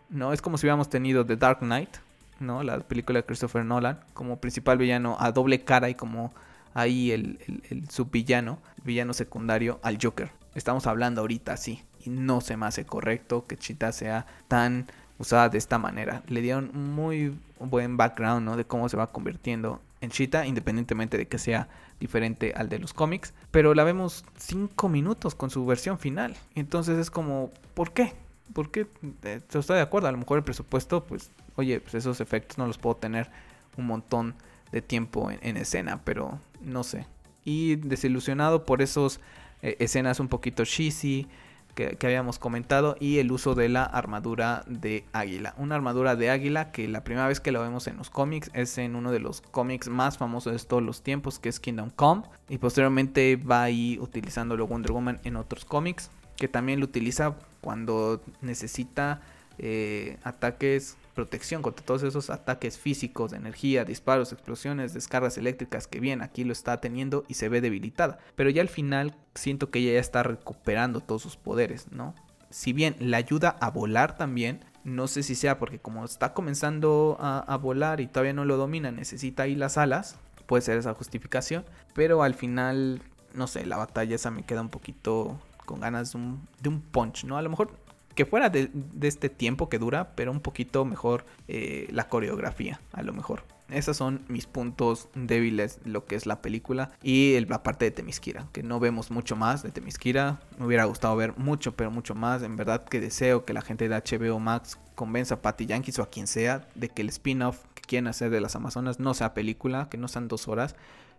[0.10, 1.98] No, es como si hubiéramos tenido The Dark Knight,
[2.40, 2.64] ¿no?
[2.64, 6.34] La película de Christopher Nolan, como principal villano a doble cara y como
[6.74, 10.32] ahí el, el, subvillano, villano secundario al Joker.
[10.54, 11.84] Estamos hablando ahorita así.
[12.06, 16.22] Y no se me hace correcto que Chita sea tan usada de esta manera.
[16.28, 18.58] Le dieron muy buen background, ¿no?
[18.58, 21.68] De cómo se va convirtiendo en Chita, independientemente de que sea
[22.00, 23.34] diferente al de los cómics.
[23.52, 26.36] Pero la vemos 5 minutos con su versión final.
[26.54, 28.14] Entonces es como, ¿por qué?
[28.54, 28.88] ¿Por qué?
[29.24, 32.68] Eh, estoy de acuerdo, a lo mejor el presupuesto, pues oye, pues esos efectos no
[32.68, 33.30] los puedo tener
[33.78, 34.36] un montón
[34.72, 37.06] de tiempo en, escena, pero no sé.
[37.44, 39.20] Y desilusionado por esos
[39.62, 41.28] eh, escenas un poquito cheesy
[41.76, 45.54] que, habíamos comentado y el uso de la armadura de águila.
[45.58, 48.78] Una armadura de águila que la primera vez que lo vemos en los cómics es
[48.78, 52.24] en uno de los cómics más famosos de todos los tiempos, que es Kingdom Come.
[52.50, 58.22] Y posteriormente va ahí utilizándolo Wonder Woman en otros cómics, que también lo utiliza cuando
[58.42, 59.22] necesita
[59.58, 66.00] eh, ataques protección contra todos esos ataques físicos de energía, disparos, explosiones, descargas eléctricas que
[66.00, 68.20] bien aquí lo está teniendo y se ve debilitada.
[68.36, 72.14] Pero ya al final siento que ella ya está recuperando todos sus poderes, ¿no?
[72.52, 77.18] Si bien la ayuda a volar también, no sé si sea porque como está comenzando
[77.20, 81.66] a, volar y todavía no lo domina, necesita ahí las alas, puede ser esa justificación,
[81.96, 83.02] pero al final,
[83.34, 86.82] no sé, la batalla esa me queda un poquito con ganas de un, de un
[86.82, 87.38] punch, ¿no?
[87.38, 87.72] A lo mejor
[88.16, 93.04] que fuera de, este tiempo que dura, pero un poquito mejor eh, la coreografía, a
[93.04, 93.44] lo mejor.
[93.70, 98.48] Esos son mis puntos débiles, lo que es la película y la parte de Temiskira,
[98.54, 100.40] que no vemos mucho más de Temiskira.
[100.60, 102.44] Me hubiera gustado ver mucho, pero mucho más.
[102.44, 106.04] En verdad que deseo que la gente de HBO Max convenza a Patty Yankees o
[106.04, 109.34] a quien sea de que el spin-off que quieren hacer de las Amazonas no sea
[109.34, 110.76] película, que no sean dos horas,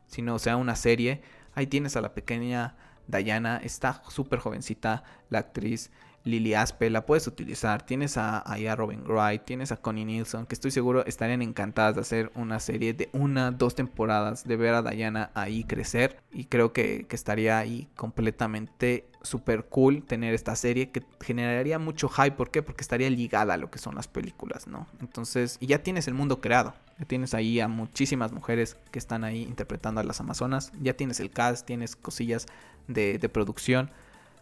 [0.07, 1.23] sino sea una serie.
[1.55, 2.77] Ahí tienes a la pequeña
[3.09, 5.91] Diana, está súper jovencita la actriz.
[6.27, 7.87] Lily Aspe, la puedes utilizar.
[7.87, 12.01] Tienes a, a, Robin Wright, tienes a Connie Nielsen, que estoy seguro estarían encantadas de
[12.01, 16.19] hacer una serie de una, dos temporadas, de ver a Diana ahí crecer.
[16.33, 22.33] Y creo que, estaría ahí completamente super cool tener esta serie que generaría mucho hype.
[22.33, 22.61] ¿Por qué?
[22.61, 24.89] Porque estaría ligada a lo que son las películas, ¿no?
[25.01, 26.75] Entonces, y ya tienes el mundo creado.
[26.99, 30.73] Ya tienes ahí a muchísimas mujeres que están ahí interpretando a las Amazonas.
[30.81, 32.47] Ya tienes el cast, tienes cosillas
[32.89, 33.91] de, de producción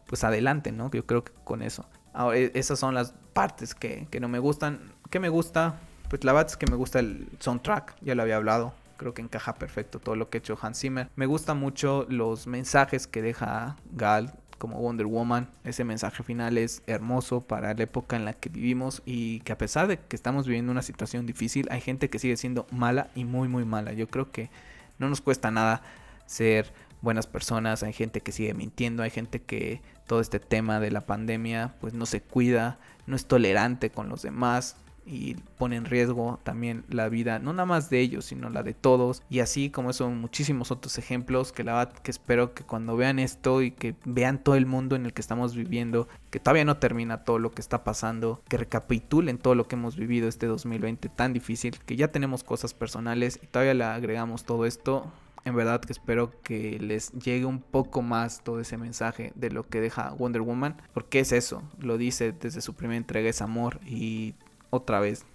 [0.07, 0.91] pues adelante, ¿no?
[0.91, 1.87] Yo creo que con eso.
[2.13, 4.81] Ahora, e, esas son las partes que, no me gustan.
[5.11, 5.81] ¿Qué me gusta?
[6.09, 8.75] Pues la verdad es que me gusta el soundtrack, ya lo había hablado.
[8.97, 11.09] Creo que encaja perfecto todo lo que ha hecho Hans Zimmer.
[11.17, 15.49] Me gustan mucho los mensajes que deja Gal como Wonder Woman.
[15.65, 19.59] Ese mensaje final es hermoso para la época en la que vivimos y que a
[19.59, 23.25] pesar de que estamos viviendo una situación difícil, hay gente que sigue siendo mala y
[23.25, 23.93] muy muy mala.
[23.93, 24.51] Yo creo que
[24.99, 25.83] no nos cuesta nada
[26.27, 30.91] ser buenas personas, hay gente que sigue mintiendo, hay gente que todo este tema de
[30.91, 35.85] la pandemia pues no se cuida, no es tolerante con los demás y pone en
[35.85, 39.23] riesgo también la vida, no nada más de ellos, sino la de todos.
[39.29, 43.63] Y así como son muchísimos otros ejemplos que la que espero que cuando vean esto
[43.63, 47.25] y que vean todo el mundo en el que estamos viviendo, que todavía no termina
[47.25, 51.33] todo lo que está pasando, que recapitulen todo lo que hemos vivido este 2020 tan
[51.33, 55.13] difícil, que ya tenemos cosas personales y todavía le agregamos todo esto,
[55.45, 59.69] en verdad que espero que les llegue un poco más todo ese mensaje de lo
[59.69, 60.81] que deja Wonder Woman.
[60.93, 64.35] Porque es eso, lo dice desde su primera entrega, es amor y
[64.71, 65.27] otra vez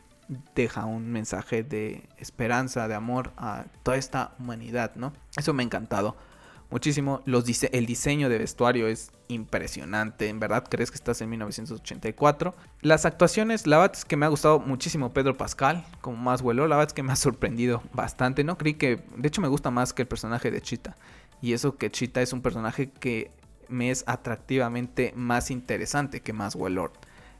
[0.55, 5.13] deja un mensaje de esperanza, de amor a toda esta humanidad, ¿no?
[5.35, 6.15] Eso me ha encantado
[6.69, 7.21] muchísimo.
[7.25, 10.29] Los el diseño de vestuario es impresionante.
[10.29, 12.55] En verdad, crees que estás en 1984.
[12.82, 16.67] Las actuaciones, la verdad es que me ha gustado muchísimo Pedro Pascal como más vuelo.
[16.67, 18.43] La verdad es que me ha sorprendido bastante.
[18.43, 20.98] No creí que, de hecho, me gusta más que el personaje de Chita.
[21.41, 23.31] Y eso que Chita es un personaje que
[23.67, 26.93] me es atractivamente más interesante que más Lord.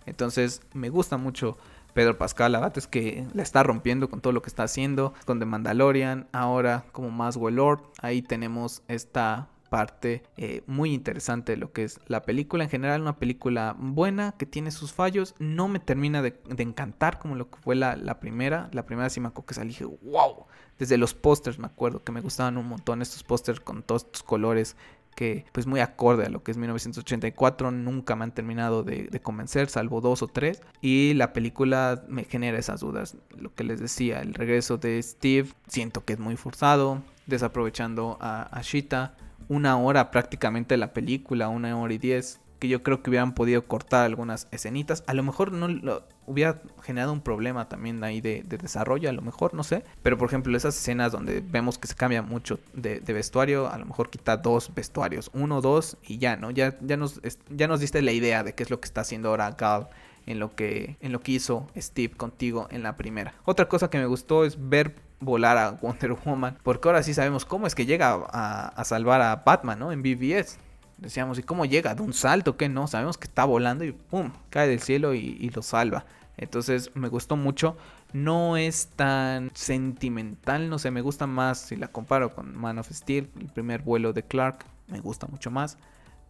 [0.06, 1.58] Entonces, me gusta mucho
[1.94, 5.14] Pedro Pascal, la verdad es que la está rompiendo con todo lo que está haciendo,
[5.26, 11.58] con The Mandalorian, ahora como más Lord, ahí tenemos esta parte eh, muy interesante de
[11.58, 12.64] lo que es la película.
[12.64, 15.36] En general, una película buena que tiene sus fallos.
[15.40, 18.70] No me termina de, encantar como lo que fue la, primera.
[18.74, 20.46] La primera sí me acuerdo que salí dije, wow.
[20.78, 24.24] Desde los pósters me acuerdo que me gustaban un montón estos pósters con todos estos
[24.24, 24.78] colores
[25.20, 29.67] que pues muy acorde a lo que es 1984, nunca me han terminado de, convencer,
[29.67, 34.22] salvo dos o tres, y la película me genera esas dudas, lo que les decía,
[34.22, 39.17] el regreso de Steve siento que es muy forzado, desaprovechando a, a Shita,
[39.49, 43.66] una hora prácticamente la película, una hora y diez, que yo creo que hubieran podido
[43.66, 45.03] cortar algunas escenitas.
[45.07, 49.22] A lo mejor no hubiera generado un problema también ahí de, de, desarrollo, a lo
[49.22, 49.84] mejor, no sé.
[50.03, 53.78] Pero por ejemplo, esas escenas donde vemos que se cambia mucho de, de, vestuario, a
[53.78, 56.51] lo mejor quita dos vestuarios, uno, dos y ya, ¿no?
[56.51, 59.30] Ya, ya, nos, ya nos diste la idea de qué es lo que está haciendo
[59.30, 59.88] ahora Gal
[60.26, 63.34] en lo que en lo que hizo Steve contigo en la primera.
[63.45, 67.45] Otra cosa que me gustó es ver volar a Wonder Woman, porque ahora sí sabemos
[67.45, 69.91] cómo es que llega a, a salvar a Batman, ¿no?
[69.91, 70.60] En BBS.
[71.02, 71.95] Decíamos, ¿y cómo llega?
[71.95, 72.58] ¿De un salto?
[72.58, 72.88] ¿Qué no?
[72.88, 74.32] Sabemos que está volando y ¡pum!
[74.50, 76.06] cae del cielo y, y lo salva.
[76.38, 77.78] Entonces me gustó mucho.
[78.14, 82.89] No es tan sentimental, no sé, me gusta más si la comparo con Man of
[82.91, 85.78] Steel, el primer vuelo de Clark, me gusta mucho más.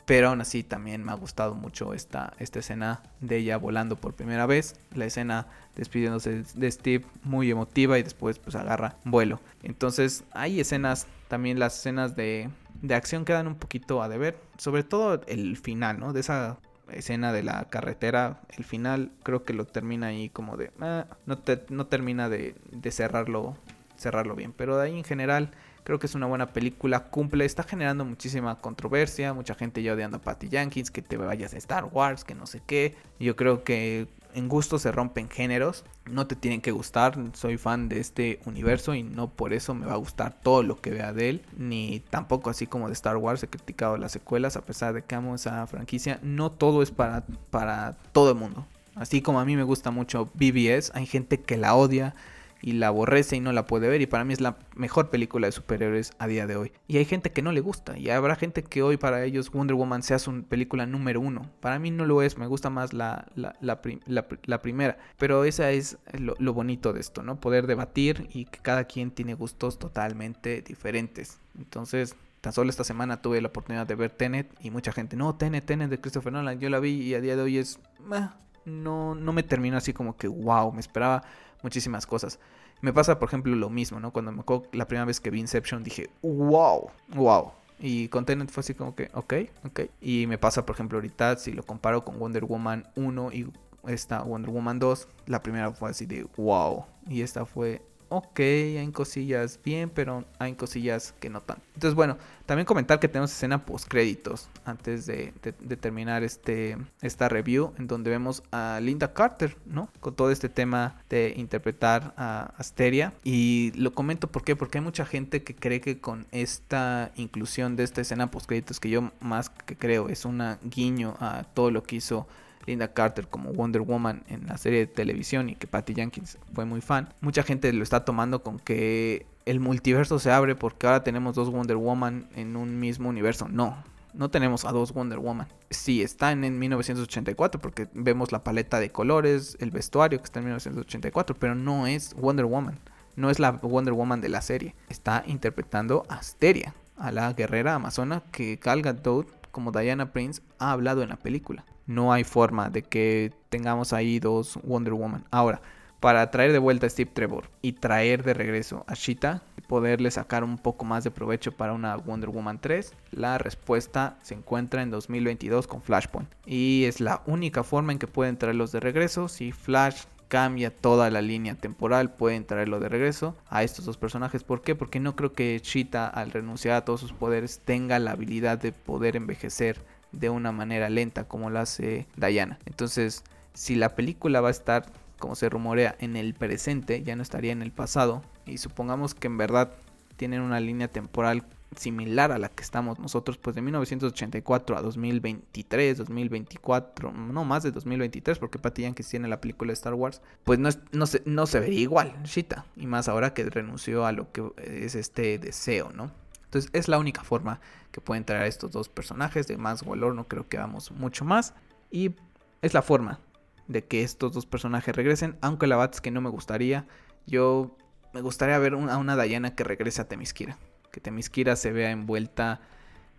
[0.05, 4.15] Pero aún así también me ha gustado mucho esta, esta escena de ella volando por
[4.15, 4.75] primera vez.
[4.95, 5.45] La escena
[5.75, 9.39] despidiéndose de Steve muy emotiva y después pues agarra vuelo.
[9.61, 12.49] Entonces hay escenas, también las escenas de,
[12.81, 14.37] de acción quedan un poquito a deber.
[14.57, 16.13] Sobre todo el final, ¿no?
[16.13, 16.57] De esa
[16.91, 20.71] escena de la carretera, el final creo que lo termina ahí como de...
[20.81, 23.57] Eh, no, te, no termina de, de cerrarlo,
[23.95, 24.53] cerrarlo bien.
[24.53, 25.51] Pero de ahí en general
[25.89, 30.17] Creo que es una buena película, cumple, está generando muchísima controversia, mucha gente ya odiando
[30.17, 32.95] a Patty Jenkins, que te vayas a Star Wars, que no sé qué.
[33.19, 37.89] Yo creo que en gusto se rompen géneros, no te tienen que gustar, soy fan
[37.89, 41.13] de este universo y no por eso me va a gustar todo lo que vea
[41.13, 44.93] de él, ni tampoco así como de Star Wars he criticado las secuelas a pesar
[44.93, 48.65] de que amo esa franquicia, no todo es para, para todo el mundo.
[48.95, 52.15] Así como a mí me gusta mucho BBS, hay gente que la odia,
[52.61, 55.47] y la aborrece y no la puede ver y para mí es la mejor película
[55.47, 56.71] de superhéroes a día de hoy.
[56.87, 59.75] Y hay gente que no le gusta y habrá gente que hoy para ellos Wonder
[59.75, 61.49] Woman sea su película número uno.
[61.59, 64.97] Para mí no lo es, me gusta más la, la, primera.
[65.17, 67.39] Pero esa es lo, bonito de esto, ¿no?
[67.39, 71.39] Poder debatir y que cada quien tiene gustos totalmente diferentes.
[71.57, 72.15] Entonces...
[72.41, 75.65] Tan solo esta semana tuve la oportunidad de ver Tenet y mucha gente, no, Tenet,
[75.65, 77.81] Tenet de Christopher Nolan, yo la vi y a día de hoy es,
[78.13, 78.29] eh,
[78.63, 81.23] no, no me termino así como que, wow, me esperaba
[81.63, 82.39] muchísimas cosas.
[82.81, 84.11] Me pasa, por ejemplo, lo mismo, ¿no?
[84.11, 87.51] Cuando me acuerdo la primera vez que vi Inception dije, wow, wow.
[87.79, 89.33] Y con Tenet fue así como que, ok,
[89.65, 89.81] ok.
[90.01, 93.51] Y me pasa, por ejemplo, ahorita, si lo comparo con Wonder Woman 1 y
[93.87, 96.85] esta Wonder Woman 2, la primera fue así de, wow.
[97.07, 101.59] Y esta fue, ok, hay cosillas bien, pero hay cosillas que no tan.
[101.75, 105.31] Entonces, bueno, también comentar que tenemos escena post créditos antes de,
[105.79, 109.89] terminar este, esta review, en donde vemos a Linda Carter, ¿no?
[109.99, 113.13] Con todo este tema de interpretar a Asteria.
[113.23, 117.83] Y lo comento ¿por porque hay mucha gente que cree que con esta inclusión de
[117.83, 121.83] esta escena post créditos, que yo más que creo es una guiño a todo lo
[121.83, 122.27] que hizo
[122.65, 126.65] Linda Carter como Wonder Woman en la serie de televisión y que Patty Jenkins fue
[126.65, 131.03] muy fan, mucha gente lo está tomando con que el multiverso se abre porque ahora
[131.03, 133.47] tenemos dos Wonder Woman en un mismo universo.
[133.49, 133.83] No,
[134.13, 135.47] no tenemos a dos Wonder Woman.
[135.69, 140.45] Sí, están en 1984 porque vemos la paleta de colores, el vestuario que está en
[140.45, 142.79] 1984, pero no es Wonder Woman.
[143.15, 144.75] No es la Wonder Woman de la serie.
[144.87, 150.71] Está interpretando a Asteria, a la guerrera amazona que Gal Gadot como Diana Prince ha
[150.71, 155.25] hablado en la película no hay forma de que tengamos ahí dos Wonder Woman.
[155.31, 155.59] Ahora,
[155.99, 160.11] para traer de vuelta a Steve Trevor y traer de regreso a Cheetah y poderle
[160.11, 164.83] sacar un poco más de provecho para una Wonder Woman 3, la respuesta se encuentra
[164.83, 166.29] en 2022 con Flashpoint.
[166.45, 169.27] Y es la única forma en que pueden traerlos de regreso.
[169.27, 174.43] Si Flash cambia toda la línea temporal, pueden traerlo de regreso a estos dos personajes.
[174.43, 174.75] ¿Por qué?
[174.75, 178.73] Porque no creo que Cheetah al renunciar a todos sus poderes tenga la habilidad de
[178.73, 182.59] poder envejecer de una manera lenta como lo hace Diana.
[182.65, 184.85] Entonces, si la película va a estar,
[185.19, 189.27] como se rumorea, en el presente, ya no estaría en el pasado, y supongamos que
[189.27, 189.71] en verdad
[190.17, 191.43] tienen una línea temporal
[191.75, 197.71] similar a la que estamos nosotros, pues de 1984 a 2023, 2024, no más de
[197.71, 200.71] 2023, porque Patty Jenkins tiene la película de Star Wars, pues no,
[201.05, 204.95] se, no se vería igual, Shita, y más ahora que renunció a lo que es
[204.95, 206.11] este deseo, ¿no?
[206.49, 207.59] Entonces es la única forma
[207.91, 209.45] que pueden traer a estos dos personajes.
[209.45, 211.53] De más valor no creo que vamos mucho más.
[211.91, 212.15] Y
[212.63, 213.19] es la forma
[213.67, 215.37] de que estos dos personajes regresen.
[215.41, 216.87] Aunque la verdad es que no me gustaría.
[217.27, 217.77] Yo
[218.15, 220.57] me gustaría ver a una Diana que regrese a Temiskira.
[220.91, 222.61] Que Temiskira se vea envuelta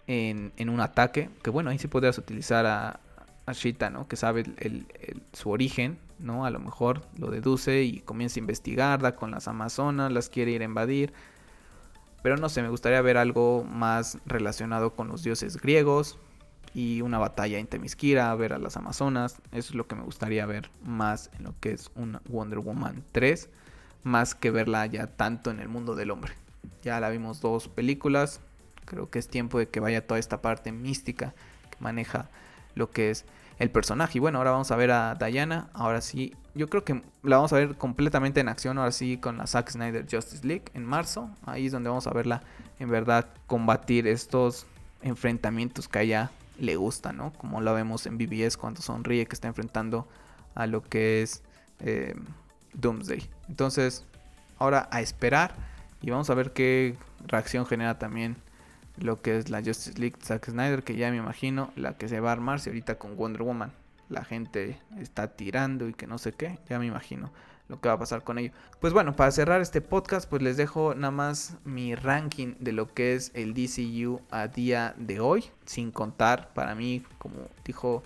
[0.08, 1.30] en, un ataque.
[1.44, 2.98] Que bueno, ahí sí podrías utilizar a,
[3.46, 4.08] a Shita, ¿no?
[4.08, 4.42] Que sabe
[5.32, 6.44] su origen, ¿no?
[6.44, 10.50] A lo mejor lo deduce y comienza a investigar, da con las Amazonas, las quiere
[10.50, 11.12] ir a invadir
[12.22, 16.18] Pero no sé, me gustaría ver algo más relacionado con los dioses griegos
[16.74, 19.40] y una batalla en Temisquira, ver a las Amazonas.
[19.52, 23.02] Eso es lo que me gustaría ver más en lo que es un Wonder Woman
[23.12, 23.48] 3,
[24.02, 26.34] más que verla ya tanto en el mundo del hombre.
[26.82, 28.40] Ya la vimos dos películas,
[28.84, 31.34] creo que es tiempo de que vaya toda esta parte mística
[31.70, 32.30] que maneja
[32.74, 33.24] lo que es
[33.60, 34.18] el personaje.
[34.18, 35.68] Y bueno, ahora vamos a ver a Diana.
[35.74, 38.78] Ahora sí, yo creo que la vamos a ver completamente en acción.
[38.78, 41.30] Ahora sí, con la Zack Snyder Justice League en marzo.
[41.44, 42.42] Ahí es donde vamos a verla
[42.80, 44.66] en verdad combatir estos
[45.02, 47.32] enfrentamientos que a ella le gusta, ¿no?
[47.34, 50.08] Como lo vemos en BBS cuando sonríe que está enfrentando
[50.54, 51.42] a lo que es
[51.80, 52.14] eh,
[52.72, 53.28] Doomsday.
[53.48, 54.06] Entonces,
[54.58, 55.54] ahora a esperar
[56.00, 56.96] y vamos a ver qué
[57.26, 58.36] reacción genera también
[59.00, 62.20] lo que es la Justice League Zack Snyder, que ya me imagino la que se
[62.20, 63.72] va a armarse ahorita con Wonder Woman.
[64.08, 67.30] La gente está tirando y que no sé qué, ya me imagino
[67.70, 68.52] lo que va a pasar con ello.
[68.80, 72.92] Pues bueno, para cerrar este podcast, pues les dejo nada más mi ranking de lo
[72.92, 78.02] que es el DCU a día de hoy, sin contar para mí, como dijo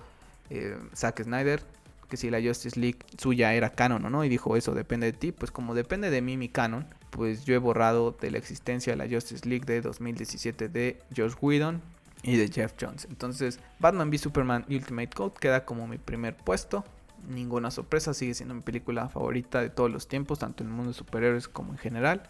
[0.51, 1.62] eh, Zack Snyder,
[2.11, 5.14] que si la Justice League suya era canon o no, y dijo eso depende de
[5.14, 8.92] ti, pues como depende de mí mi canon, pues yo he borrado de la existencia
[8.92, 11.80] de la Justice League de 2017 de Josh Whedon
[12.24, 13.06] y de Jeff Jones.
[13.08, 16.84] Entonces, Batman v Superman Ultimate Code queda como mi primer puesto.
[17.28, 20.90] Ninguna sorpresa, sigue siendo mi película favorita de todos los tiempos, tanto en el mundo
[20.90, 22.24] de superhéroes como en general.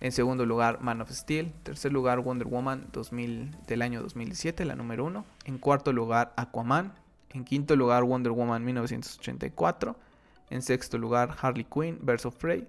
[0.00, 1.54] En segundo lugar, Man of Steel.
[1.62, 5.24] Tercer lugar, Wonder Woman 2000, del año 2017, la número uno.
[5.46, 6.92] En cuarto lugar, Aquaman.
[7.30, 9.96] En quinto lugar, Wonder Woman 1984.
[10.50, 12.66] En sexto lugar, Harley Quinn, of Prey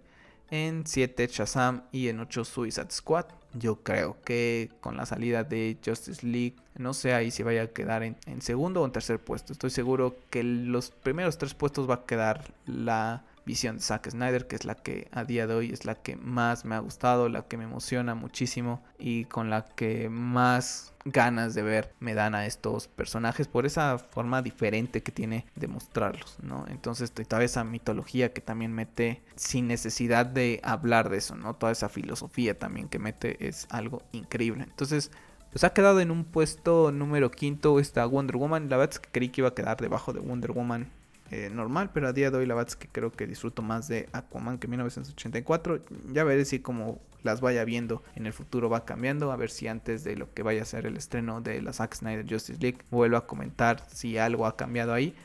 [0.51, 3.25] en 7 Shazam y en 8 Suicide Squad.
[3.53, 7.67] Yo creo que con la salida de Justice League, no sé ahí si vaya a
[7.67, 9.51] quedar en, segundo o en tercer puesto.
[9.51, 14.47] Estoy seguro que los primeros tres puestos va a quedar la visión de Zack Snyder,
[14.47, 17.29] que es la que a día de hoy es la que más me ha gustado,
[17.29, 22.35] la que me emociona muchísimo y con la que más ganas de ver me dan
[22.35, 26.65] a estos personajes por esa forma diferente que tiene de mostrarlos, ¿no?
[26.67, 31.55] Entonces toda esa mitología que también mete sin necesidad de hablar de eso, ¿no?
[31.55, 34.63] Toda esa filosofía también que mete es algo increíble.
[34.63, 35.11] Entonces,
[35.51, 38.69] pues ha quedado en un puesto número quinto esta Wonder Woman.
[38.69, 40.89] La verdad es que creí que iba a quedar debajo de Wonder Woman
[41.31, 43.87] eh, normal, pero a día de hoy la verdad es que creo que disfruto más
[43.87, 45.79] de Aquaman que 1984.
[46.11, 49.69] Ya veré si como las vaya viendo en el futuro va cambiando, a ver si
[49.69, 52.79] antes de lo que vaya a ser el estreno de la Zack Snyder Justice League
[52.91, 55.15] vuelvo a comentar si algo ha cambiado ahí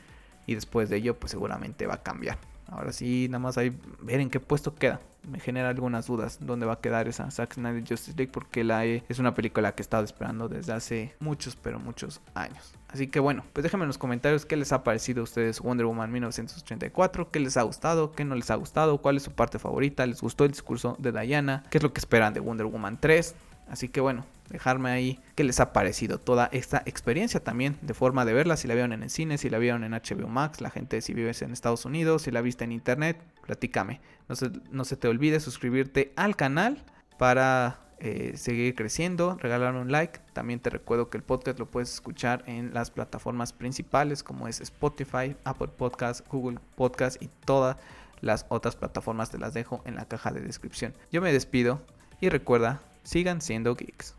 [0.45, 2.37] y después de ello pues seguramente va a cambiar.
[2.67, 5.01] Ahora sí, nada más ahí ver en qué puesto queda.
[5.27, 8.85] Me genera algunas dudas dónde va a quedar esa Zack Snyder Justice League porque la
[8.85, 12.75] es una película que he estado esperando desde hace muchos, pero muchos años.
[12.89, 15.85] Así que bueno, pues déjenme en los comentarios qué les ha parecido a ustedes Wonder
[15.85, 19.59] Woman 1984, qué les ha gustado, qué no les ha gustado, cuál es su parte
[19.59, 22.97] favorita, les gustó el discurso de Diana, qué es lo que esperan de Wonder Woman
[22.99, 23.35] 3.
[23.69, 28.23] Así que bueno, dejarme ahí qué les ha parecido toda esta experiencia también de forma
[28.23, 30.69] de verla, si la vieron en el cine, si la vieron en HBO Max, la
[30.69, 33.99] gente si vives en Estados Unidos, si la viste en internet, platícame.
[34.29, 36.81] No se, no se te olvide suscribirte al canal
[37.17, 40.19] para eh, seguir creciendo, regalarme un like.
[40.33, 44.61] También te recuerdo que el podcast lo puedes escuchar en las plataformas principales como es
[44.61, 47.77] Spotify, Apple Podcast, Google Podcast y todas
[48.21, 50.93] las otras plataformas te las dejo en la caja de descripción.
[51.11, 51.81] Yo me despido
[52.21, 54.15] y recuerda, sigan siendo geeks.